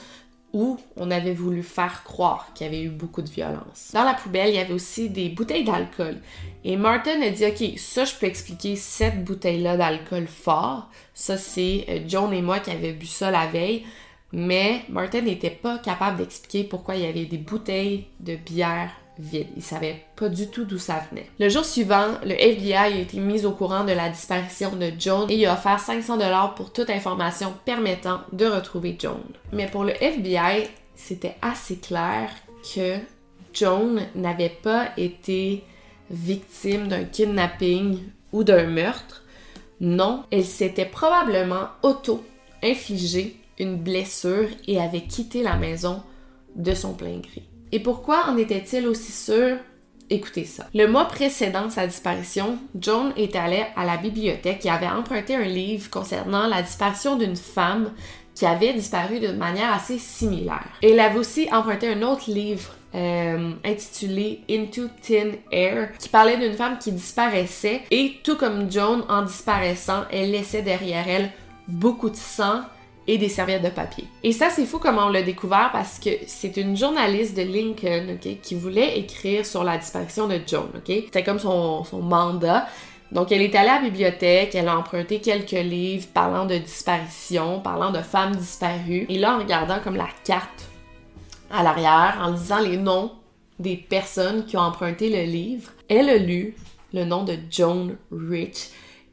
où 0.53 0.77
on 0.95 1.11
avait 1.11 1.33
voulu 1.33 1.63
faire 1.63 2.03
croire 2.03 2.51
qu'il 2.53 2.65
y 2.65 2.69
avait 2.69 2.81
eu 2.81 2.89
beaucoup 2.89 3.21
de 3.21 3.29
violence. 3.29 3.91
Dans 3.93 4.03
la 4.03 4.13
poubelle, 4.13 4.49
il 4.49 4.55
y 4.55 4.59
avait 4.59 4.73
aussi 4.73 5.09
des 5.09 5.29
bouteilles 5.29 5.63
d'alcool. 5.63 6.17
Et 6.63 6.75
Martin 6.75 7.21
a 7.21 7.29
dit, 7.29 7.45
OK, 7.45 7.77
ça, 7.77 8.05
je 8.05 8.15
peux 8.15 8.25
expliquer 8.25 8.75
cette 8.75 9.23
bouteille-là 9.23 9.77
d'alcool 9.77 10.27
fort. 10.27 10.89
Ça, 11.13 11.37
c'est 11.37 11.85
euh, 11.89 11.99
John 12.07 12.33
et 12.33 12.41
moi 12.41 12.59
qui 12.59 12.71
avions 12.71 12.95
bu 12.97 13.05
ça 13.05 13.31
la 13.31 13.47
veille. 13.47 13.85
Mais 14.31 14.83
Martin 14.89 15.21
n'était 15.21 15.49
pas 15.49 15.79
capable 15.79 16.17
d'expliquer 16.17 16.63
pourquoi 16.63 16.95
il 16.95 17.01
y 17.01 17.07
avait 17.07 17.25
des 17.25 17.37
bouteilles 17.37 18.05
de 18.19 18.35
bière 18.35 18.91
vide. 19.19 19.47
Il 19.55 19.61
savait 19.61 20.05
pas 20.15 20.29
du 20.29 20.47
tout 20.47 20.65
d'où 20.65 20.77
ça 20.77 21.03
venait. 21.09 21.29
Le 21.39 21.49
jour 21.49 21.65
suivant, 21.65 22.07
le 22.23 22.31
FBI 22.31 22.73
a 22.73 22.89
été 22.89 23.19
mis 23.19 23.45
au 23.45 23.51
courant 23.51 23.83
de 23.83 23.91
la 23.91 24.09
disparition 24.09 24.75
de 24.75 24.91
Joan 24.97 25.29
et 25.29 25.35
il 25.35 25.45
a 25.45 25.53
offert 25.53 25.79
500 25.79 26.17
dollars 26.17 26.55
pour 26.55 26.71
toute 26.71 26.89
information 26.89 27.53
permettant 27.65 28.21
de 28.31 28.45
retrouver 28.45 28.95
Joan. 28.99 29.21
Mais 29.51 29.67
pour 29.67 29.83
le 29.83 29.93
FBI, 30.01 30.67
c'était 30.95 31.35
assez 31.41 31.77
clair 31.77 32.29
que 32.73 32.97
Joan 33.53 34.01
n'avait 34.15 34.49
pas 34.49 34.89
été 34.97 35.63
victime 36.09 36.87
d'un 36.87 37.03
kidnapping 37.03 37.99
ou 38.31 38.43
d'un 38.43 38.67
meurtre. 38.67 39.23
Non, 39.81 40.23
elle 40.31 40.45
s'était 40.45 40.85
probablement 40.85 41.67
auto-infligée 41.83 43.37
une 43.59 43.77
blessure 43.77 44.49
et 44.67 44.79
avait 44.79 45.03
quitté 45.03 45.43
la 45.43 45.55
maison 45.55 46.01
de 46.55 46.73
son 46.73 46.93
plein 46.93 47.19
gré. 47.19 47.43
Et 47.71 47.79
pourquoi 47.79 48.27
en 48.27 48.37
était-il 48.37 48.87
aussi 48.87 49.11
sûr? 49.11 49.57
Écoutez 50.11 50.45
ça. 50.45 50.65
Le 50.73 50.87
mois 50.87 51.05
précédant 51.05 51.69
sa 51.69 51.85
disparition, 51.85 52.57
Joan 52.79 53.13
est 53.15 53.35
allée 53.35 53.65
à 53.75 53.85
la 53.85 53.97
bibliothèque 53.97 54.65
et 54.65 54.69
avait 54.69 54.87
emprunté 54.87 55.35
un 55.35 55.43
livre 55.43 55.89
concernant 55.91 56.47
la 56.47 56.63
disparition 56.63 57.15
d'une 57.15 57.35
femme 57.35 57.91
qui 58.33 58.45
avait 58.45 58.73
disparu 58.73 59.19
d'une 59.19 59.37
manière 59.37 59.71
assez 59.71 59.99
similaire. 59.99 60.65
Elle 60.81 60.99
avait 60.99 61.19
aussi 61.19 61.47
emprunté 61.51 61.89
un 61.89 62.01
autre 62.01 62.31
livre 62.31 62.71
euh, 62.95 63.51
intitulé 63.63 64.41
Into 64.49 64.87
Thin 65.01 65.33
Air 65.51 65.91
qui 65.99 66.09
parlait 66.09 66.37
d'une 66.37 66.53
femme 66.53 66.79
qui 66.79 66.91
disparaissait 66.91 67.81
et 67.91 68.15
tout 68.23 68.35
comme 68.35 68.71
Joan 68.71 69.03
en 69.09 69.21
disparaissant, 69.21 70.05
elle 70.11 70.31
laissait 70.31 70.63
derrière 70.63 71.07
elle 71.07 71.29
beaucoup 71.67 72.09
de 72.09 72.15
sang, 72.15 72.61
et 73.09 73.17
des 73.17 73.27
serviettes 73.27 73.63
de 73.63 73.69
papier. 73.69 74.05
Et 74.23 74.31
ça, 74.31 74.51
c'est 74.51 74.65
fou 74.65 74.77
comment 74.77 75.07
on 75.07 75.09
l'a 75.09 75.23
découvert 75.23 75.71
parce 75.73 75.97
que 75.97 76.11
c'est 76.27 76.57
une 76.57 76.77
journaliste 76.77 77.35
de 77.35 77.41
Lincoln, 77.41 78.19
qui 78.19 78.53
voulait 78.53 78.99
écrire 78.99 79.47
sur 79.47 79.63
la 79.63 79.79
disparition 79.79 80.27
de 80.27 80.39
Joan, 80.45 80.69
OK? 80.75 80.85
C'était 80.85 81.23
comme 81.23 81.39
son, 81.39 81.83
son 81.83 82.03
mandat. 82.03 82.67
Donc, 83.11 83.31
elle 83.31 83.41
est 83.41 83.55
allée 83.55 83.69
à 83.69 83.81
la 83.81 83.89
bibliothèque, 83.89 84.53
elle 84.53 84.67
a 84.67 84.77
emprunté 84.77 85.21
quelques 85.21 85.49
livres 85.53 86.05
parlant 86.13 86.45
de 86.45 86.59
disparition, 86.59 87.59
parlant 87.61 87.89
de 87.89 88.01
femmes 88.03 88.35
disparues. 88.35 89.07
Et 89.09 89.17
là, 89.17 89.35
en 89.35 89.39
regardant 89.39 89.79
comme 89.83 89.95
la 89.95 90.09
carte 90.23 90.69
à 91.49 91.63
l'arrière, 91.63 92.19
en 92.21 92.33
lisant 92.33 92.59
les 92.59 92.77
noms 92.77 93.11
des 93.57 93.75
personnes 93.75 94.45
qui 94.45 94.55
ont 94.55 94.61
emprunté 94.61 95.09
le 95.09 95.23
livre, 95.23 95.71
elle 95.89 96.09
a 96.09 96.17
lu 96.17 96.53
le 96.93 97.05
nom 97.05 97.23
de 97.23 97.35
Joan 97.49 97.95
Rich. 98.11 98.69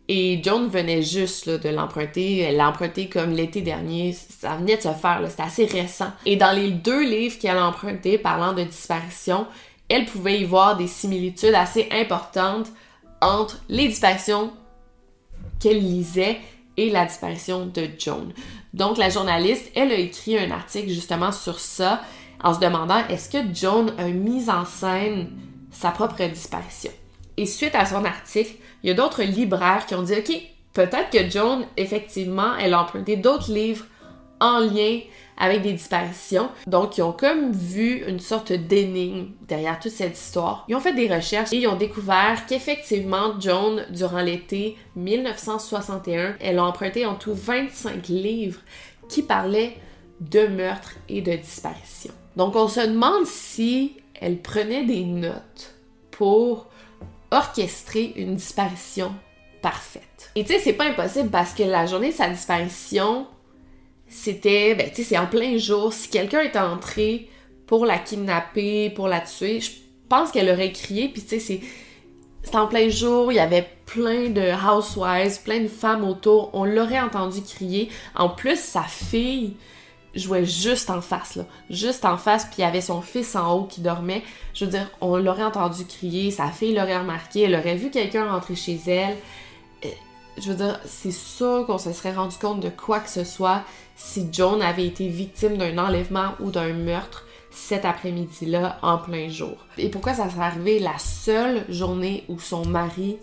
Et 0.08 0.40
Joan 0.42 0.68
venait 0.68 1.02
juste 1.02 1.48
de 1.48 1.68
l'emprunter. 1.68 2.38
Elle 2.38 2.56
l'a 2.56 2.68
emprunté 2.68 3.08
comme 3.08 3.32
l'été 3.32 3.60
dernier. 3.60 4.12
Ça 4.12 4.56
venait 4.56 4.76
de 4.76 4.82
se 4.82 4.92
faire, 4.92 5.20
c'était 5.28 5.42
assez 5.42 5.64
récent. 5.66 6.12
Et 6.24 6.36
dans 6.36 6.52
les 6.52 6.70
deux 6.70 7.04
livres 7.04 7.38
qu'elle 7.38 7.56
a 7.56 7.66
empruntés 7.66 8.18
parlant 8.18 8.52
de 8.52 8.62
disparition, 8.62 9.46
elle 9.88 10.04
pouvait 10.04 10.40
y 10.40 10.44
voir 10.44 10.76
des 10.76 10.86
similitudes 10.86 11.54
assez 11.54 11.88
importantes 11.90 12.68
entre 13.20 13.60
les 13.68 13.88
disparitions 13.88 14.52
qu'elle 15.60 15.78
lisait 15.78 16.38
et 16.76 16.90
la 16.90 17.06
disparition 17.06 17.66
de 17.66 17.88
Joan. 17.98 18.32
Donc 18.74 18.98
la 18.98 19.08
journaliste, 19.08 19.70
elle 19.74 19.90
a 19.90 19.96
écrit 19.96 20.38
un 20.38 20.50
article 20.50 20.90
justement 20.90 21.32
sur 21.32 21.58
ça 21.58 22.02
en 22.42 22.52
se 22.52 22.60
demandant 22.60 23.06
est-ce 23.08 23.30
que 23.30 23.54
Joan 23.54 23.92
a 23.98 24.08
mis 24.08 24.50
en 24.50 24.64
scène 24.64 25.30
sa 25.70 25.90
propre 25.90 26.22
disparition? 26.26 26.92
Et 27.36 27.46
suite 27.46 27.74
à 27.74 27.84
son 27.84 28.04
article, 28.04 28.54
il 28.82 28.88
y 28.88 28.92
a 28.92 28.94
d'autres 28.94 29.22
libraires 29.22 29.86
qui 29.86 29.94
ont 29.94 30.02
dit 30.02 30.14
OK, 30.14 30.32
peut-être 30.72 31.10
que 31.10 31.30
Joan, 31.30 31.66
effectivement, 31.76 32.56
elle 32.56 32.74
a 32.74 32.82
emprunté 32.82 33.16
d'autres 33.16 33.52
livres 33.52 33.84
en 34.40 34.60
lien 34.60 35.00
avec 35.38 35.62
des 35.62 35.72
disparitions. 35.72 36.48
Donc, 36.66 36.96
ils 36.96 37.02
ont 37.02 37.12
comme 37.12 37.52
vu 37.52 38.04
une 38.08 38.20
sorte 38.20 38.52
d'énigme 38.52 39.28
derrière 39.42 39.78
toute 39.78 39.92
cette 39.92 40.18
histoire. 40.18 40.64
Ils 40.68 40.76
ont 40.76 40.80
fait 40.80 40.94
des 40.94 41.12
recherches 41.12 41.52
et 41.52 41.56
ils 41.56 41.68
ont 41.68 41.76
découvert 41.76 42.46
qu'effectivement, 42.46 43.38
Joan, 43.38 43.84
durant 43.90 44.22
l'été 44.22 44.76
1961, 44.96 46.36
elle 46.40 46.58
a 46.58 46.64
emprunté 46.64 47.04
en 47.04 47.14
tout 47.14 47.34
25 47.34 48.08
livres 48.08 48.60
qui 49.08 49.22
parlaient 49.22 49.76
de 50.20 50.46
meurtres 50.46 50.94
et 51.08 51.20
de 51.20 51.32
disparitions. 51.32 52.14
Donc, 52.36 52.56
on 52.56 52.68
se 52.68 52.80
demande 52.80 53.26
si 53.26 53.96
elle 54.14 54.38
prenait 54.38 54.84
des 54.84 55.04
notes 55.04 55.74
pour 56.10 56.66
orchestrer 57.30 58.12
une 58.16 58.36
disparition 58.36 59.14
parfaite. 59.62 60.30
Et 60.34 60.44
tu 60.44 60.52
sais, 60.52 60.60
c'est 60.60 60.72
pas 60.72 60.84
impossible 60.84 61.30
parce 61.30 61.54
que 61.54 61.62
la 61.62 61.86
journée 61.86 62.10
de 62.10 62.14
sa 62.14 62.28
disparition, 62.28 63.26
c'était, 64.08 64.74
ben 64.74 64.88
tu 64.88 64.96
sais, 64.96 65.02
c'est 65.02 65.18
en 65.18 65.26
plein 65.26 65.56
jour. 65.58 65.92
Si 65.92 66.08
quelqu'un 66.08 66.40
est 66.40 66.56
entré 66.56 67.28
pour 67.66 67.86
la 67.86 67.98
kidnapper, 67.98 68.90
pour 68.90 69.08
la 69.08 69.20
tuer, 69.20 69.60
je 69.60 69.72
pense 70.08 70.30
qu'elle 70.30 70.50
aurait 70.50 70.72
crié, 70.72 71.08
puis 71.08 71.22
tu 71.22 71.28
sais, 71.28 71.38
c'est... 71.40 71.60
En 72.54 72.68
plein 72.68 72.88
jour, 72.88 73.32
il 73.32 73.34
y 73.34 73.40
avait 73.40 73.68
plein 73.86 74.28
de 74.28 74.52
housewives, 74.52 75.42
plein 75.42 75.62
de 75.62 75.68
femmes 75.68 76.04
autour. 76.04 76.50
On 76.52 76.64
l'aurait 76.64 77.00
entendu 77.00 77.42
crier. 77.42 77.88
En 78.14 78.28
plus, 78.28 78.60
sa 78.60 78.84
fille, 78.84 79.56
jouait 80.16 80.44
juste 80.44 80.90
en 80.90 81.00
face, 81.00 81.36
là. 81.36 81.44
Juste 81.70 82.04
en 82.04 82.16
face, 82.16 82.44
puis 82.44 82.56
il 82.58 82.60
y 82.62 82.64
avait 82.64 82.80
son 82.80 83.00
fils 83.00 83.36
en 83.36 83.52
haut 83.54 83.64
qui 83.64 83.80
dormait. 83.80 84.22
Je 84.54 84.64
veux 84.64 84.70
dire, 84.70 84.90
on 85.00 85.16
l'aurait 85.16 85.44
entendu 85.44 85.84
crier, 85.84 86.30
sa 86.30 86.48
fille 86.48 86.74
l'aurait 86.74 86.98
remarqué, 86.98 87.42
elle 87.42 87.54
aurait 87.54 87.76
vu 87.76 87.90
quelqu'un 87.90 88.30
rentrer 88.30 88.54
chez 88.56 88.80
elle. 88.86 89.16
Euh, 89.84 89.88
je 90.38 90.50
veux 90.50 90.56
dire, 90.56 90.80
c'est 90.84 91.12
sûr 91.12 91.64
qu'on 91.66 91.78
se 91.78 91.92
serait 91.92 92.14
rendu 92.14 92.36
compte 92.36 92.60
de 92.60 92.68
quoi 92.70 93.00
que 93.00 93.10
ce 93.10 93.24
soit 93.24 93.62
si 93.94 94.28
Joan 94.30 94.60
avait 94.60 94.86
été 94.86 95.08
victime 95.08 95.56
d'un 95.56 95.78
enlèvement 95.78 96.32
ou 96.40 96.50
d'un 96.50 96.72
meurtre 96.72 97.24
cet 97.50 97.86
après-midi-là 97.86 98.78
en 98.82 98.98
plein 98.98 99.28
jour. 99.28 99.56
Et 99.78 99.88
pourquoi 99.88 100.12
ça 100.12 100.28
serait 100.28 100.44
arrivé 100.44 100.78
la 100.78 100.98
seule 100.98 101.64
journée 101.70 102.24
où 102.28 102.38
son 102.38 102.66
mari 102.66 103.16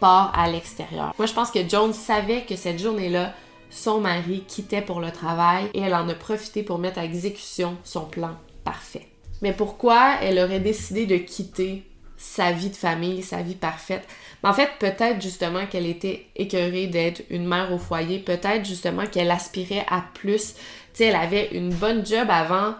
part 0.00 0.32
à 0.34 0.50
l'extérieur? 0.50 1.12
Moi, 1.18 1.26
je 1.26 1.34
pense 1.34 1.50
que 1.50 1.68
Joan 1.68 1.92
savait 1.92 2.42
que 2.42 2.56
cette 2.56 2.78
journée-là, 2.78 3.34
son 3.70 4.00
mari 4.00 4.44
quittait 4.46 4.82
pour 4.82 5.00
le 5.00 5.10
travail 5.10 5.66
et 5.74 5.80
elle 5.80 5.94
en 5.94 6.08
a 6.08 6.14
profité 6.14 6.62
pour 6.62 6.78
mettre 6.78 6.98
à 6.98 7.04
exécution 7.04 7.76
son 7.84 8.04
plan 8.04 8.36
parfait. 8.64 9.08
Mais 9.42 9.52
pourquoi 9.52 10.16
elle 10.22 10.38
aurait 10.38 10.60
décidé 10.60 11.06
de 11.06 11.16
quitter 11.16 11.84
sa 12.16 12.50
vie 12.52 12.70
de 12.70 12.76
famille, 12.76 13.22
sa 13.22 13.42
vie 13.42 13.54
parfaite? 13.54 14.06
en 14.42 14.52
fait, 14.52 14.70
peut-être 14.78 15.20
justement 15.20 15.66
qu'elle 15.66 15.86
était 15.86 16.26
écœurée 16.36 16.86
d'être 16.86 17.22
une 17.28 17.46
mère 17.46 17.72
au 17.72 17.78
foyer, 17.78 18.18
peut-être 18.18 18.64
justement 18.64 19.06
qu'elle 19.06 19.30
aspirait 19.30 19.84
à 19.88 20.04
plus. 20.14 20.54
Tu 20.54 20.60
sais, 20.94 21.04
elle 21.06 21.16
avait 21.16 21.48
une 21.52 21.74
bonne 21.74 22.06
job 22.06 22.28
avant 22.30 22.74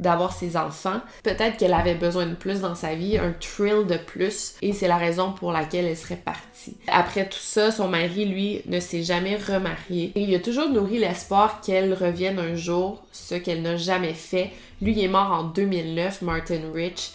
d'avoir 0.00 0.32
ses 0.32 0.56
enfants. 0.56 1.00
Peut-être 1.22 1.56
qu'elle 1.56 1.74
avait 1.74 1.94
besoin 1.94 2.26
de 2.26 2.34
plus 2.34 2.60
dans 2.60 2.74
sa 2.74 2.94
vie, 2.94 3.18
un 3.18 3.32
thrill 3.32 3.86
de 3.86 3.96
plus, 3.96 4.54
et 4.62 4.72
c'est 4.72 4.88
la 4.88 4.96
raison 4.96 5.32
pour 5.32 5.52
laquelle 5.52 5.86
elle 5.86 5.96
serait 5.96 6.16
partie. 6.16 6.76
Après 6.88 7.28
tout 7.28 7.38
ça, 7.38 7.70
son 7.70 7.88
mari, 7.88 8.26
lui, 8.26 8.62
ne 8.66 8.80
s'est 8.80 9.02
jamais 9.02 9.36
remarié, 9.36 10.12
et 10.14 10.22
il 10.22 10.34
a 10.34 10.40
toujours 10.40 10.68
nourri 10.68 10.98
l'espoir 10.98 11.60
qu'elle 11.60 11.94
revienne 11.94 12.38
un 12.38 12.56
jour, 12.56 13.02
ce 13.12 13.34
qu'elle 13.34 13.62
n'a 13.62 13.76
jamais 13.76 14.14
fait. 14.14 14.50
Lui 14.82 14.92
il 14.92 15.04
est 15.04 15.08
mort 15.08 15.30
en 15.30 15.44
2009, 15.44 16.22
Martin 16.22 16.60
Rich, 16.74 17.12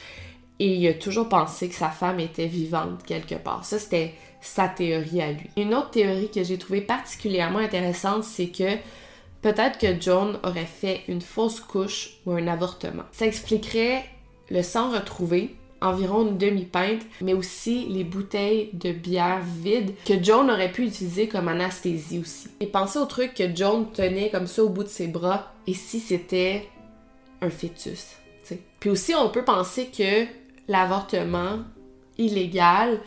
et 0.59 0.75
il 0.75 0.87
a 0.87 0.93
toujours 0.93 1.27
pensé 1.27 1.67
que 1.67 1.75
sa 1.75 1.89
femme 1.89 2.19
était 2.19 2.47
vivante 2.47 3.03
quelque 3.05 3.35
part. 3.35 3.65
Ça, 3.65 3.77
c'était 3.77 4.13
sa 4.39 4.67
théorie 4.67 5.21
à 5.21 5.31
lui. 5.31 5.49
Une 5.57 5.73
autre 5.73 5.89
théorie 5.91 6.29
que 6.29 6.43
j'ai 6.43 6.57
trouvée 6.57 6.81
particulièrement 6.81 7.59
intéressante, 7.59 8.23
c'est 8.23 8.47
que 8.47 8.77
Peut-être 9.45 9.77
que 9.77 10.01
John 10.01 10.39
aurait 10.41 10.65
fait 10.65 11.01
une 11.07 11.21
fausse 11.21 11.59
couche 11.59 12.13
ou 12.25 12.31
un 12.31 12.47
avortement. 12.47 13.03
Ça 13.11 13.27
expliquerait 13.27 14.03
le 14.49 14.63
sang 14.63 14.89
retrouvé, 14.89 15.55
environ 15.81 16.25
une 16.25 16.39
demi-pinte, 16.39 17.03
mais 17.21 17.35
aussi 17.35 17.85
les 17.85 18.03
bouteilles 18.03 18.71
de 18.73 18.91
bière 18.91 19.43
vides 19.61 19.93
que 20.03 20.15
John 20.19 20.49
aurait 20.49 20.71
pu 20.71 20.87
utiliser 20.87 21.27
comme 21.27 21.47
anesthésie 21.47 22.17
aussi. 22.17 22.47
Et 22.59 22.65
pensez 22.65 22.97
au 22.97 23.05
truc 23.05 23.35
que 23.35 23.55
John 23.55 23.91
tenait 23.91 24.31
comme 24.31 24.47
ça 24.47 24.63
au 24.63 24.69
bout 24.69 24.83
de 24.83 24.89
ses 24.89 25.05
bras, 25.05 25.53
et 25.67 25.75
si 25.75 25.99
c'était 25.99 26.67
un 27.39 27.51
fœtus. 27.51 28.15
Puis 28.79 28.89
aussi, 28.89 29.13
on 29.13 29.29
peut 29.29 29.45
penser 29.45 29.91
que 29.95 30.25
l'avortement 30.67 31.59
illégal 32.17 32.99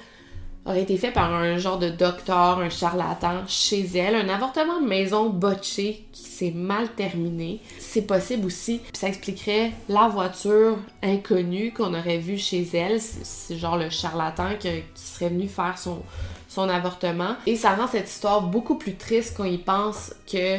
aurait 0.68 0.82
été 0.82 0.96
fait 0.98 1.10
par 1.10 1.32
un 1.32 1.56
genre 1.56 1.78
de 1.78 1.88
docteur, 1.88 2.58
un 2.58 2.68
charlatan 2.68 3.46
chez 3.46 3.86
elle, 3.96 4.14
un 4.14 4.28
avortement 4.28 4.80
maison 4.80 5.30
botché 5.30 6.04
qui 6.12 6.22
s'est 6.22 6.50
mal 6.50 6.88
terminé. 6.90 7.60
C'est 7.78 8.06
possible 8.06 8.46
aussi, 8.46 8.82
ça 8.92 9.08
expliquerait 9.08 9.72
la 9.88 10.08
voiture 10.08 10.76
inconnue 11.02 11.72
qu'on 11.72 11.94
aurait 11.94 12.18
vue 12.18 12.38
chez 12.38 12.68
elle. 12.74 13.00
C'est 13.00 13.56
genre 13.56 13.78
le 13.78 13.88
charlatan 13.88 14.50
qui, 14.58 14.68
qui 14.94 15.02
serait 15.02 15.30
venu 15.30 15.48
faire 15.48 15.78
son, 15.78 16.02
son 16.48 16.68
avortement. 16.68 17.36
Et 17.46 17.56
ça 17.56 17.74
rend 17.74 17.86
cette 17.86 18.08
histoire 18.08 18.42
beaucoup 18.42 18.76
plus 18.76 18.96
triste 18.96 19.34
quand 19.36 19.44
il 19.44 19.62
pense 19.62 20.14
que 20.30 20.58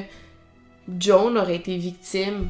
Joan 0.97 1.37
aurait 1.37 1.57
été 1.57 1.77
victime 1.77 2.49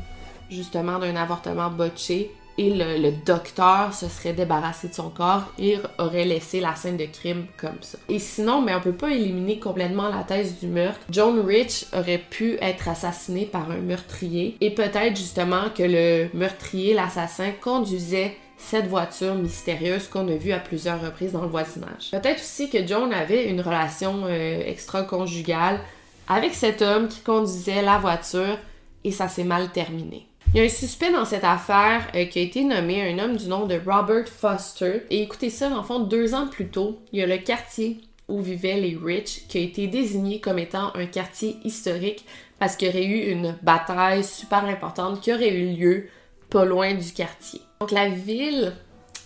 justement 0.50 0.98
d'un 0.98 1.16
avortement 1.16 1.70
botché 1.70 2.32
et 2.60 2.72
le, 2.72 3.12
docteur 3.26 3.94
se 3.94 4.10
serait 4.10 4.34
débarrassé 4.34 4.90
de 4.90 4.94
son 4.94 5.10
corps 5.10 5.46
et 5.58 5.78
aurait 5.98 6.26
laissé 6.26 6.60
la 6.60 6.76
scène 6.76 6.98
de 6.98 7.06
crime 7.06 7.46
comme 7.58 7.82
ça. 7.82 7.98
Et 8.10 8.20
sinon, 8.20 8.62
mais 8.62 8.76
on 8.76 8.82
peut 8.82 8.92
pas 8.92 9.12
éliminer 9.12 9.60
complètement 9.60 10.10
la 10.10 10.24
thèse 10.24 10.60
du 10.60 10.68
meurtre. 10.68 11.00
Joan 11.10 11.40
Rich 11.40 11.86
aurait 11.94 12.18
pu 12.18 12.58
être 12.62 12.90
assassiné 12.90 13.46
par 13.46 13.72
un 13.72 13.78
meurtrier 13.78 14.58
et 14.60 14.72
peut-être 14.72 15.16
justement 15.16 15.70
que 15.74 15.84
le 15.84 16.28
meurtrier, 16.34 16.94
l'assassin, 16.94 17.52
conduisait 17.62 18.36
cette 18.58 18.88
voiture 18.88 19.36
mystérieuse 19.36 20.10
qu'on 20.10 20.28
a 20.28 20.36
vue 20.36 20.52
à 20.52 20.60
plusieurs 20.60 21.02
reprises 21.02 21.32
dans 21.32 21.44
le 21.44 21.48
voisinage. 21.48 22.12
Peut-être 22.12 22.42
aussi 22.42 22.70
que 22.70 22.86
Joan 22.86 23.14
avait 23.14 23.50
une 23.50 23.62
relation 23.62 24.26
euh, 24.26 24.64
extra-conjugale 24.66 25.80
avec 26.28 26.54
cet 26.54 26.82
homme 26.82 27.08
qui 27.08 27.22
conduisait 27.22 27.82
la 27.82 28.00
voiture 28.00 28.58
et 29.06 29.12
ça 29.12 29.30
s'est 29.30 29.46
mal 29.46 29.72
terminé. 29.72 30.29
Il 30.52 30.58
y 30.58 30.62
a 30.62 30.64
un 30.64 30.70
suspect 30.70 31.12
dans 31.12 31.26
cette 31.26 31.44
affaire 31.44 32.08
euh, 32.16 32.26
qui 32.26 32.40
a 32.40 32.42
été 32.42 32.64
nommé 32.64 33.08
un 33.08 33.20
homme 33.20 33.38
du 33.38 33.46
nom 33.46 33.68
de 33.68 33.80
Robert 33.86 34.28
Foster. 34.28 35.04
Et 35.12 35.22
écoutez 35.22 35.52
ça, 35.52 35.70
en 35.70 35.84
fond, 35.84 36.00
deux 36.00 36.34
ans 36.34 36.48
plus 36.48 36.70
tôt, 36.70 37.04
il 37.14 37.20
y 37.20 37.24
a 37.24 37.28
le 37.28 37.38
quartier 37.38 38.02
où 38.28 38.42
vivaient 38.42 38.80
les 38.80 38.98
Rich 39.00 39.48
qui 39.48 39.60
a 39.60 39.62
été 39.62 39.86
désigné 39.86 40.40
comme 40.40 40.58
étant 40.58 40.92
un 40.96 41.06
quartier 41.06 41.58
historique 41.64 42.26
parce 42.58 42.76
qu'il 42.76 42.88
y 42.88 42.92
aurait 42.92 43.06
eu 43.06 43.32
une 43.32 43.56
bataille 43.62 44.24
super 44.24 44.66
importante 44.66 45.22
qui 45.22 45.32
aurait 45.32 45.54
eu 45.54 45.76
lieu 45.76 46.08
pas 46.50 46.66
loin 46.66 46.96
du 46.96 47.14
quartier. 47.14 47.62
Donc 47.80 47.92
la 47.92 48.10
ville 48.10 48.74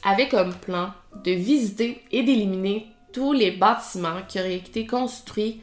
avait 0.03 0.27
comme 0.27 0.53
plan 0.53 0.89
de 1.23 1.31
visiter 1.31 2.01
et 2.11 2.23
d'éliminer 2.23 2.87
tous 3.13 3.31
les 3.31 3.51
bâtiments 3.51 4.23
qui 4.27 4.39
auraient 4.41 4.55
été 4.55 4.85
construits 4.85 5.61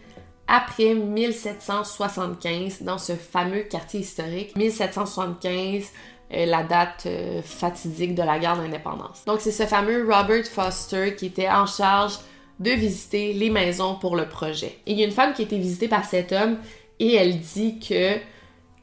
après 0.51 0.95
1775 0.95 2.83
dans 2.83 2.99
ce 2.99 3.13
fameux 3.13 3.63
quartier 3.63 4.01
historique. 4.01 4.57
1775, 4.57 5.85
euh, 6.33 6.45
la 6.45 6.65
date 6.65 7.05
euh, 7.07 7.41
fatidique 7.43 8.17
de 8.17 8.23
la 8.23 8.39
guerre 8.39 8.57
d'indépendance. 8.57 9.25
Donc 9.27 9.41
c'est 9.41 9.53
ce 9.53 9.65
fameux 9.65 10.05
Robert 10.05 10.45
Foster 10.47 11.15
qui 11.15 11.27
était 11.27 11.49
en 11.49 11.67
charge 11.67 12.19
de 12.59 12.73
visiter 12.73 13.33
les 13.33 13.49
maisons 13.49 13.95
pour 13.95 14.17
le 14.17 14.29
projet. 14.29 14.79
Et 14.87 14.93
il 14.93 14.99
y 14.99 15.03
a 15.03 15.07
une 15.07 15.13
femme 15.13 15.33
qui 15.33 15.43
a 15.43 15.45
été 15.45 15.57
visitée 15.57 15.89
par 15.89 16.05
cet 16.05 16.33
homme 16.33 16.59
et 16.99 17.15
elle 17.15 17.39
dit 17.39 17.79
que 17.79 18.17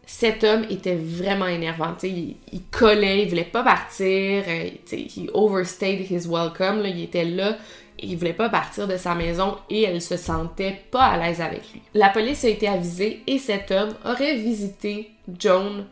cet 0.05 0.45
homme 0.45 0.65
était 0.69 0.95
vraiment 0.95 1.47
énervant. 1.47 1.93
Il, 2.01 2.37
il, 2.53 2.63
collait, 2.71 3.23
il 3.23 3.29
voulait 3.29 3.43
pas 3.43 3.63
partir, 3.63 4.43
euh, 4.47 4.69
il 4.93 5.29
overstayed 5.33 6.09
his 6.09 6.27
welcome, 6.27 6.81
il 6.85 7.03
était 7.03 7.25
là 7.25 7.57
il 7.99 8.17
voulait 8.17 8.33
pas 8.33 8.49
partir 8.49 8.87
de 8.87 8.97
sa 8.97 9.15
maison 9.15 9.57
et 9.69 9.83
elle 9.83 10.01
se 10.01 10.17
sentait 10.17 10.81
pas 10.91 11.05
à 11.05 11.17
l'aise 11.17 11.41
avec 11.41 11.71
lui. 11.73 11.81
La 11.93 12.09
police 12.09 12.43
a 12.45 12.49
été 12.49 12.67
avisée 12.67 13.23
et 13.27 13.39
cet 13.39 13.71
homme 13.71 13.93
aurait 14.05 14.35
visité 14.35 15.11
Joan 15.39 15.85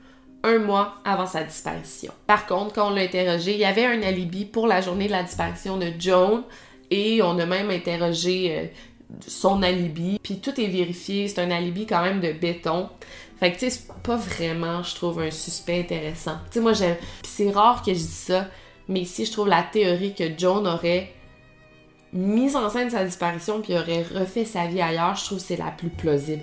un 0.44 0.60
mois 0.60 0.96
avant 1.04 1.26
sa 1.26 1.44
disparition. 1.44 2.14
Par 2.28 2.46
contre, 2.46 2.76
quand 2.76 2.92
on 2.92 2.96
l'a 2.96 3.02
interrogé, 3.02 3.54
il 3.54 3.60
y 3.60 3.66
avait 3.66 3.86
un 3.86 4.04
alibi 4.04 4.46
pour 4.46 4.68
la 4.68 4.82
journée 4.82 5.08
de 5.08 5.12
la 5.12 5.24
disparition 5.24 5.78
de 5.78 5.92
Joan 5.98 6.44
et 6.92 7.22
on 7.24 7.40
a 7.40 7.46
même 7.48 7.72
interrogé 7.72 8.56
euh, 8.56 8.66
son 9.28 9.64
alibi, 9.64 10.20
puis 10.22 10.40
tout 10.40 10.60
est 10.60 10.68
vérifié, 10.68 11.28
c'est 11.28 11.42
un 11.42 11.50
alibi 11.50 11.88
quand 11.88 12.04
même 12.04 12.22
de 12.22 12.32
béton. 12.32 12.90
Fait 13.40 13.52
que 13.52 13.60
tu 13.60 13.66
sais, 13.66 13.70
c'est 13.72 14.02
pas 14.04 14.16
vraiment, 14.16 14.84
je 14.84 14.96
trouve, 14.96 15.20
un 15.20 15.32
suspect 15.32 15.80
intéressant. 15.80 16.38
Tu 16.46 16.54
sais, 16.54 16.60
moi 16.60 16.74
j'aime. 16.74 16.98
c'est 17.24 17.50
rare 17.50 17.82
que 17.82 17.92
je 17.92 18.00
dise 18.00 18.10
ça, 18.10 18.48
mais 18.88 19.02
ici 19.02 19.26
je 19.26 19.32
trouve 19.32 19.48
la 19.48 19.64
théorie 19.64 20.14
que 20.14 20.26
Joan 20.38 20.68
aurait 20.68 21.15
mise 22.16 22.56
en 22.56 22.70
scène 22.70 22.90
sa 22.90 23.04
disparition 23.04 23.62
puis 23.62 23.74
aurait 23.74 24.04
refait 24.04 24.46
sa 24.46 24.66
vie 24.66 24.82
ailleurs, 24.82 25.16
je 25.16 25.26
trouve 25.26 25.38
que 25.38 25.44
c'est 25.44 25.58
la 25.58 25.72
plus 25.72 25.90
plausible. 25.90 26.42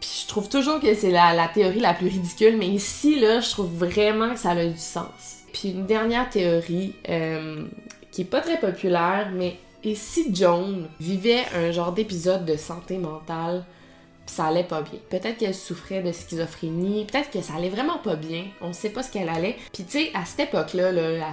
Puis 0.00 0.22
je 0.22 0.28
trouve 0.28 0.48
toujours 0.48 0.80
que 0.80 0.94
c'est 0.94 1.12
la, 1.12 1.48
théorie 1.48 1.80
la 1.80 1.94
plus 1.94 2.08
ridicule, 2.08 2.56
mais 2.58 2.66
ici, 2.66 3.20
là, 3.20 3.40
je 3.40 3.50
trouve 3.50 3.72
vraiment 3.72 4.34
que 4.34 4.38
ça 4.38 4.50
a 4.50 4.66
du 4.66 4.76
sens. 4.76 5.44
Puis 5.52 5.70
une 5.70 5.86
dernière 5.86 6.28
théorie, 6.28 6.94
euh, 7.08 7.64
qui 8.10 8.22
est 8.22 8.26
pas 8.26 8.40
très 8.40 8.58
populaire, 8.58 9.30
mais 9.32 9.56
et 9.84 9.94
si 9.94 10.34
Joan 10.34 10.88
vivait 11.00 11.44
un 11.54 11.72
genre 11.72 11.92
d'épisode 11.92 12.44
de 12.44 12.56
santé 12.56 12.98
mentale, 12.98 13.64
pis 14.26 14.34
ça 14.34 14.46
allait 14.46 14.64
pas 14.64 14.82
bien. 14.82 14.98
Peut-être 15.10 15.38
qu'elle 15.38 15.54
souffrait 15.54 16.02
de 16.02 16.12
schizophrénie, 16.12 17.04
peut-être 17.04 17.30
que 17.30 17.40
ça 17.40 17.54
allait 17.54 17.68
vraiment 17.68 17.98
pas 17.98 18.14
bien, 18.14 18.44
on 18.60 18.72
sait 18.72 18.90
pas 18.90 19.02
ce 19.02 19.10
qu'elle 19.10 19.28
allait. 19.28 19.56
Puis 19.72 19.84
tu 19.84 19.98
sais, 19.98 20.10
à 20.14 20.24
cette 20.24 20.48
époque-là, 20.48 20.92
là, 20.92 21.26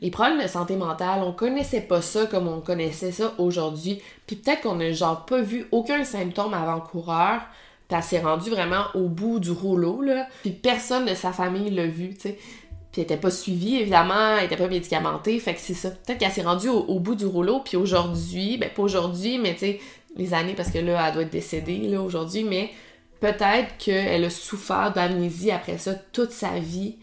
les 0.00 0.10
problèmes 0.10 0.40
de 0.40 0.46
santé 0.46 0.76
mentale, 0.76 1.22
on 1.24 1.32
connaissait 1.32 1.80
pas 1.80 2.02
ça 2.02 2.26
comme 2.26 2.46
on 2.46 2.60
connaissait 2.60 3.10
ça 3.10 3.34
aujourd'hui. 3.38 4.00
Puis 4.26 4.36
peut-être 4.36 4.62
qu'on 4.62 4.76
n'a 4.76 4.92
genre 4.92 5.24
pas 5.26 5.40
vu 5.40 5.66
aucun 5.72 6.04
symptôme 6.04 6.54
avant-coureur. 6.54 7.40
Puis 7.88 7.96
elle 7.96 8.04
s'est 8.04 8.20
rendue 8.20 8.50
vraiment 8.50 8.84
au 8.94 9.08
bout 9.08 9.40
du 9.40 9.50
rouleau, 9.50 10.02
là. 10.02 10.26
Puis 10.42 10.50
personne 10.50 11.06
de 11.06 11.14
sa 11.14 11.32
famille 11.32 11.70
l'a 11.70 11.86
vu, 11.86 12.14
tu 12.14 12.20
sais. 12.20 12.38
Puis 12.92 13.00
elle 13.00 13.04
était 13.04 13.16
pas 13.16 13.30
suivie, 13.30 13.76
évidemment, 13.76 14.36
elle 14.38 14.44
était 14.44 14.56
pas 14.56 14.68
médicamentée. 14.68 15.38
Fait 15.40 15.54
que 15.54 15.60
c'est 15.60 15.74
ça. 15.74 15.90
Peut-être 15.90 16.18
qu'elle 16.18 16.30
s'est 16.30 16.42
rendue 16.42 16.68
au, 16.68 17.00
bout 17.00 17.14
du 17.16 17.26
rouleau. 17.26 17.60
Puis 17.60 17.76
aujourd'hui, 17.76 18.56
ben 18.56 18.70
pas 18.70 18.82
aujourd'hui, 18.82 19.38
mais 19.38 19.54
tu 19.54 19.60
sais, 19.60 19.80
les 20.16 20.32
années, 20.32 20.54
parce 20.54 20.70
que 20.70 20.78
là, 20.78 21.06
elle 21.06 21.14
doit 21.14 21.22
être 21.22 21.30
décédée, 21.30 21.78
là, 21.88 22.00
aujourd'hui. 22.02 22.44
Mais 22.44 22.70
peut-être 23.20 23.76
qu'elle 23.78 24.24
a 24.24 24.30
souffert 24.30 24.92
d'amnésie 24.92 25.50
après 25.50 25.78
ça 25.78 25.94
toute 25.94 26.30
sa 26.30 26.58
vie 26.58 26.96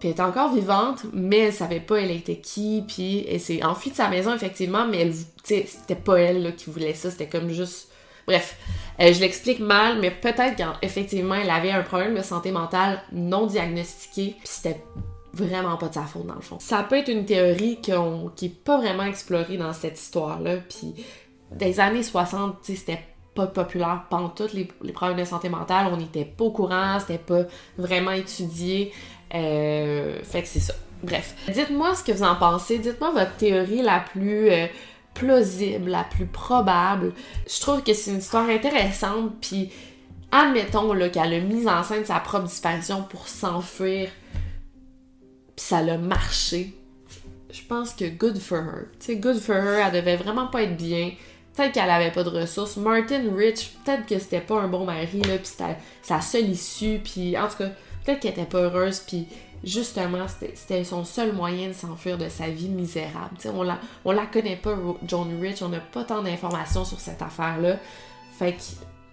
puis 0.00 0.08
elle 0.08 0.12
était 0.12 0.22
encore 0.22 0.52
vivante, 0.52 1.04
mais 1.12 1.38
elle 1.38 1.52
savait 1.52 1.78
pas 1.78 2.00
elle 2.00 2.10
était 2.10 2.38
qui, 2.38 2.82
puis 2.88 3.26
elle 3.28 3.38
s'est 3.38 3.62
enfuie 3.62 3.90
de 3.90 3.96
sa 3.96 4.08
maison 4.08 4.34
effectivement, 4.34 4.86
mais 4.86 5.02
elle, 5.02 5.14
c'était 5.44 5.94
pas 5.94 6.16
elle 6.16 6.56
qui 6.56 6.70
voulait 6.70 6.94
ça, 6.94 7.10
c'était 7.10 7.28
comme 7.28 7.50
juste... 7.50 7.88
Bref, 8.26 8.56
euh, 9.00 9.12
je 9.12 9.20
l'explique 9.20 9.60
mal, 9.60 9.98
mais 10.00 10.10
peut-être 10.10 10.56
qu'effectivement 10.56 11.34
elle 11.34 11.50
avait 11.50 11.70
un 11.70 11.82
problème 11.82 12.14
de 12.14 12.22
santé 12.22 12.50
mentale 12.50 13.02
non 13.12 13.46
diagnostiqué, 13.46 14.36
puis 14.38 14.48
c'était 14.48 14.82
vraiment 15.34 15.76
pas 15.76 15.88
de 15.88 15.94
sa 15.94 16.02
faute 16.02 16.26
dans 16.26 16.34
le 16.34 16.40
fond. 16.40 16.58
Ça 16.60 16.82
peut 16.82 16.96
être 16.96 17.08
une 17.08 17.26
théorie 17.26 17.78
qui 17.82 17.92
est 18.46 18.64
pas 18.64 18.78
vraiment 18.78 19.04
explorée 19.04 19.58
dans 19.58 19.74
cette 19.74 20.00
histoire-là, 20.00 20.56
puis 20.56 20.94
des 21.52 21.78
années 21.78 22.02
60, 22.02 22.56
c'était 22.62 23.04
pas 23.34 23.46
populaire 23.46 24.04
pendant 24.08 24.30
toutes 24.30 24.54
les, 24.54 24.68
les, 24.82 24.92
problèmes 24.92 25.18
de 25.18 25.24
santé 25.24 25.48
mentale, 25.48 25.88
on 25.92 25.96
n'était 25.96 26.24
pas 26.24 26.44
au 26.44 26.50
courant, 26.50 26.98
c'était 27.00 27.18
pas 27.18 27.42
vraiment 27.76 28.12
étudié. 28.12 28.92
Euh, 29.34 30.18
fait 30.22 30.42
que 30.42 30.48
c'est 30.48 30.60
ça. 30.60 30.74
Bref. 31.02 31.34
Dites-moi 31.48 31.94
ce 31.94 32.04
que 32.04 32.12
vous 32.12 32.22
en 32.22 32.36
pensez. 32.36 32.78
Dites-moi 32.78 33.10
votre 33.10 33.36
théorie 33.36 33.82
la 33.82 34.00
plus 34.00 34.50
euh, 34.50 34.66
plausible, 35.14 35.90
la 35.90 36.04
plus 36.04 36.26
probable. 36.26 37.12
Je 37.48 37.60
trouve 37.60 37.82
que 37.82 37.94
c'est 37.94 38.10
une 38.10 38.18
histoire 38.18 38.48
intéressante. 38.48 39.32
Puis, 39.40 39.70
admettons 40.30 40.94
qu'elle 41.10 41.34
a 41.34 41.40
mis 41.40 41.66
en 41.68 41.82
scène 41.82 42.04
sa 42.04 42.20
propre 42.20 42.46
disparition 42.46 43.02
pour 43.02 43.28
s'enfuir. 43.28 44.08
Puis 45.56 45.66
ça 45.66 45.78
a 45.78 45.96
marché. 45.96 46.74
Je 47.52 47.62
pense 47.62 47.94
que 47.94 48.08
good 48.08 48.38
for 48.38 48.58
her. 48.58 48.86
Tu 49.00 49.06
sais, 49.06 49.16
good 49.16 49.38
for 49.38 49.56
her, 49.56 49.86
elle 49.86 49.92
devait 49.92 50.16
vraiment 50.16 50.46
pas 50.46 50.62
être 50.62 50.76
bien. 50.76 51.12
Peut-être 51.54 51.72
qu'elle 51.72 51.90
avait 51.90 52.12
pas 52.12 52.22
de 52.22 52.28
ressources. 52.28 52.76
Martin 52.76 53.22
Rich, 53.34 53.72
peut-être 53.84 54.06
que 54.06 54.18
c'était 54.18 54.40
pas 54.40 54.60
un 54.60 54.68
bon 54.68 54.84
mari, 54.84 55.20
là, 55.22 55.36
puis 55.36 55.46
c'était 55.46 55.76
sa 56.00 56.20
seule 56.20 56.48
issue, 56.48 57.00
puis 57.02 57.36
en 57.36 57.48
tout 57.48 57.58
cas, 57.58 57.70
peut-être 58.04 58.20
qu'elle 58.20 58.32
était 58.32 58.44
pas 58.44 58.58
heureuse, 58.58 59.00
puis 59.00 59.26
justement, 59.64 60.26
c'était 60.54 60.84
son 60.84 61.04
seul 61.04 61.32
moyen 61.32 61.68
de 61.68 61.72
s'enfuir 61.72 62.18
de 62.18 62.28
sa 62.28 62.48
vie 62.48 62.68
misérable. 62.68 63.36
on 63.46 63.62
la, 63.62 63.78
on 64.04 64.12
la 64.12 64.26
connaît 64.26 64.56
pas, 64.56 64.76
John 65.06 65.38
Rich, 65.40 65.62
on 65.62 65.68
n'a 65.68 65.80
pas 65.80 66.04
tant 66.04 66.22
d'informations 66.22 66.84
sur 66.84 67.00
cette 67.00 67.22
affaire-là. 67.22 67.76
Fait 68.38 68.52
que, 68.52 68.62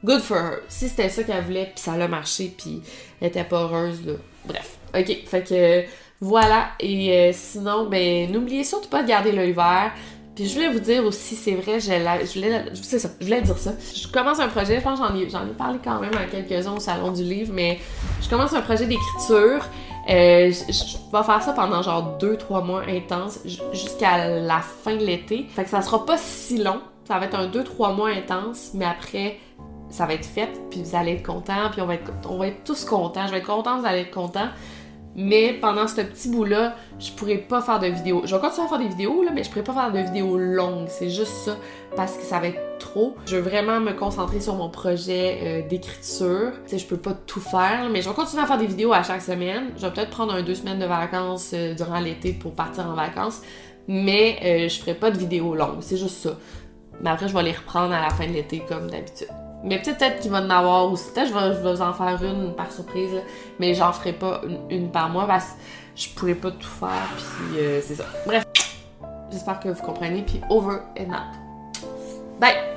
good 0.05 0.21
for 0.21 0.37
her. 0.37 0.59
Si 0.67 0.89
c'était 0.89 1.09
ça 1.09 1.23
qu'elle 1.23 1.43
voulait, 1.43 1.71
puis 1.73 1.83
ça 1.83 1.97
l'a 1.97 2.07
marché, 2.07 2.53
puis 2.57 2.81
elle 3.19 3.27
était 3.27 3.43
pas 3.43 3.63
heureuse, 3.63 4.05
là. 4.05 4.13
Bref, 4.45 4.77
ok, 4.95 5.25
fait 5.25 5.43
que 5.43 5.85
voilà. 6.21 6.69
Et 6.79 7.11
euh, 7.11 7.31
sinon, 7.33 7.87
ben, 7.87 8.31
n'oubliez 8.31 8.63
surtout 8.63 8.89
pas 8.89 9.03
de 9.03 9.07
garder 9.07 9.31
l'œil 9.31 9.53
vert. 9.53 9.91
Puis 10.37 10.45
je 10.45 10.53
voulais 10.53 10.69
vous 10.69 10.79
dire 10.79 11.03
aussi, 11.03 11.33
c'est 11.33 11.55
vrai, 11.55 11.79
je, 11.79 11.87
je 11.87 13.23
voulais 13.25 13.41
dire 13.41 13.57
ça. 13.57 13.71
Je 13.95 14.07
commence 14.07 14.39
un 14.39 14.47
projet, 14.49 14.77
je 14.77 14.83
pense 14.83 14.99
j'en 14.99 15.15
ai, 15.15 15.27
j'en 15.31 15.47
ai 15.47 15.53
parlé 15.57 15.79
quand 15.83 15.99
même 15.99 16.13
à 16.13 16.25
quelques-uns 16.25 16.75
au 16.75 16.79
Salon 16.79 17.11
du 17.11 17.23
Livre, 17.23 17.51
mais 17.55 17.79
je 18.21 18.29
commence 18.29 18.53
un 18.53 18.61
projet 18.61 18.85
d'écriture. 18.85 19.65
Euh, 20.07 20.51
je, 20.51 20.97
vais 21.11 21.23
faire 21.23 21.41
ça 21.41 21.53
pendant 21.53 21.81
genre 21.81 22.19
2-3 22.21 22.63
mois 22.63 22.83
intenses 22.87 23.39
jusqu'à 23.73 24.27
la 24.27 24.59
fin 24.59 24.95
de 24.95 25.03
l'été. 25.03 25.47
Fait 25.55 25.63
que 25.63 25.71
ça 25.71 25.81
sera 25.81 26.05
pas 26.05 26.19
si 26.19 26.59
long. 26.59 26.81
Ça 27.07 27.17
va 27.17 27.25
être 27.25 27.35
un 27.35 27.47
2-3 27.47 27.95
mois 27.95 28.09
intense, 28.09 28.75
mais 28.75 28.85
après, 28.85 29.39
ça 29.89 30.05
va 30.05 30.13
être 30.13 30.27
fait, 30.27 30.49
puis 30.69 30.83
vous 30.83 30.95
allez 30.95 31.13
être 31.13 31.25
contents, 31.25 31.71
puis 31.71 31.81
on 31.81 31.87
va 31.87 31.95
être, 31.95 32.11
on 32.29 32.37
va 32.37 32.49
être 32.49 32.63
tous 32.63 32.85
contents. 32.85 33.25
Je 33.25 33.31
vais 33.31 33.39
être 33.39 33.47
contente, 33.47 33.79
vous 33.79 33.87
allez 33.87 34.01
être 34.01 34.13
contents. 34.13 34.49
Mais 35.17 35.53
pendant 35.59 35.87
ce 35.87 36.01
petit 36.01 36.29
bout-là, 36.29 36.75
je 36.99 37.11
pourrais 37.11 37.39
pas 37.39 37.59
faire 37.61 37.79
de 37.79 37.87
vidéos. 37.87 38.21
Je 38.25 38.35
vais 38.35 38.41
continuer 38.41 38.67
à 38.67 38.69
faire 38.69 38.77
des 38.77 38.87
vidéos, 38.87 39.23
là, 39.23 39.31
mais 39.33 39.43
je 39.43 39.49
pourrais 39.49 39.63
pas 39.63 39.73
faire 39.73 39.91
de 39.91 39.99
vidéos 39.99 40.37
longues. 40.37 40.87
C'est 40.89 41.09
juste 41.09 41.33
ça, 41.33 41.57
parce 41.95 42.15
que 42.15 42.23
ça 42.23 42.39
va 42.39 42.47
être 42.47 42.77
trop. 42.77 43.15
Je 43.25 43.35
veux 43.35 43.41
vraiment 43.41 43.79
me 43.79 43.93
concentrer 43.93 44.39
sur 44.39 44.53
mon 44.53 44.69
projet 44.69 45.39
euh, 45.41 45.67
d'écriture. 45.67 46.51
Tu 46.65 46.69
sais, 46.69 46.77
je 46.77 46.85
peux 46.85 46.97
pas 46.97 47.13
tout 47.13 47.39
faire, 47.39 47.89
mais 47.91 48.03
je 48.03 48.09
vais 48.09 48.15
continuer 48.15 48.43
à 48.43 48.45
faire 48.45 48.59
des 48.59 48.67
vidéos 48.67 48.93
à 48.93 49.01
chaque 49.01 49.23
semaine. 49.23 49.71
Je 49.75 49.87
vais 49.87 49.91
peut-être 49.91 50.11
prendre 50.11 50.33
un 50.33 50.43
deux 50.43 50.55
semaines 50.55 50.79
de 50.79 50.85
vacances 50.85 51.51
euh, 51.55 51.73
durant 51.73 51.99
l'été 51.99 52.33
pour 52.33 52.53
partir 52.53 52.85
en 52.87 52.93
vacances, 52.93 53.41
mais 53.87 54.37
euh, 54.43 54.69
je 54.69 54.79
ferai 54.79 54.93
pas 54.93 55.09
de 55.09 55.17
vidéos 55.17 55.55
longues. 55.55 55.81
C'est 55.81 55.97
juste 55.97 56.17
ça. 56.17 56.37
Mais 57.01 57.09
après, 57.09 57.27
je 57.27 57.33
vais 57.33 57.43
les 57.43 57.53
reprendre 57.53 57.93
à 57.93 58.01
la 58.01 58.09
fin 58.11 58.27
de 58.27 58.33
l'été 58.33 58.61
comme 58.67 58.87
d'habitude. 58.89 59.46
Mais 59.63 59.81
peut-être 59.81 60.19
qu'il 60.19 60.31
va 60.31 60.41
en 60.41 60.49
avoir 60.49 60.91
aussi. 60.91 61.11
Peut-être 61.11 61.29
je 61.29 61.33
vais, 61.33 61.73
vais 61.75 61.81
en 61.81 61.93
faire 61.93 62.23
une 62.23 62.53
par 62.53 62.71
surprise, 62.71 63.11
mais 63.59 63.73
j'en 63.73 63.91
ferai 63.91 64.13
pas 64.13 64.41
une, 64.69 64.89
par 64.91 65.09
mois 65.09 65.25
parce 65.25 65.45
que 65.45 65.57
je 65.95 66.09
pourrais 66.09 66.35
pas 66.35 66.51
tout 66.51 66.67
faire. 66.67 67.09
Puis 67.17 67.59
euh, 67.59 67.81
c'est 67.81 67.95
ça. 67.95 68.05
Bref, 68.25 68.43
j'espère 69.31 69.59
que 69.59 69.69
vous 69.69 69.83
comprenez. 69.83 70.21
Puis 70.21 70.41
over 70.49 70.77
and 70.99 71.09
out. 71.11 71.81
Bye! 72.39 72.76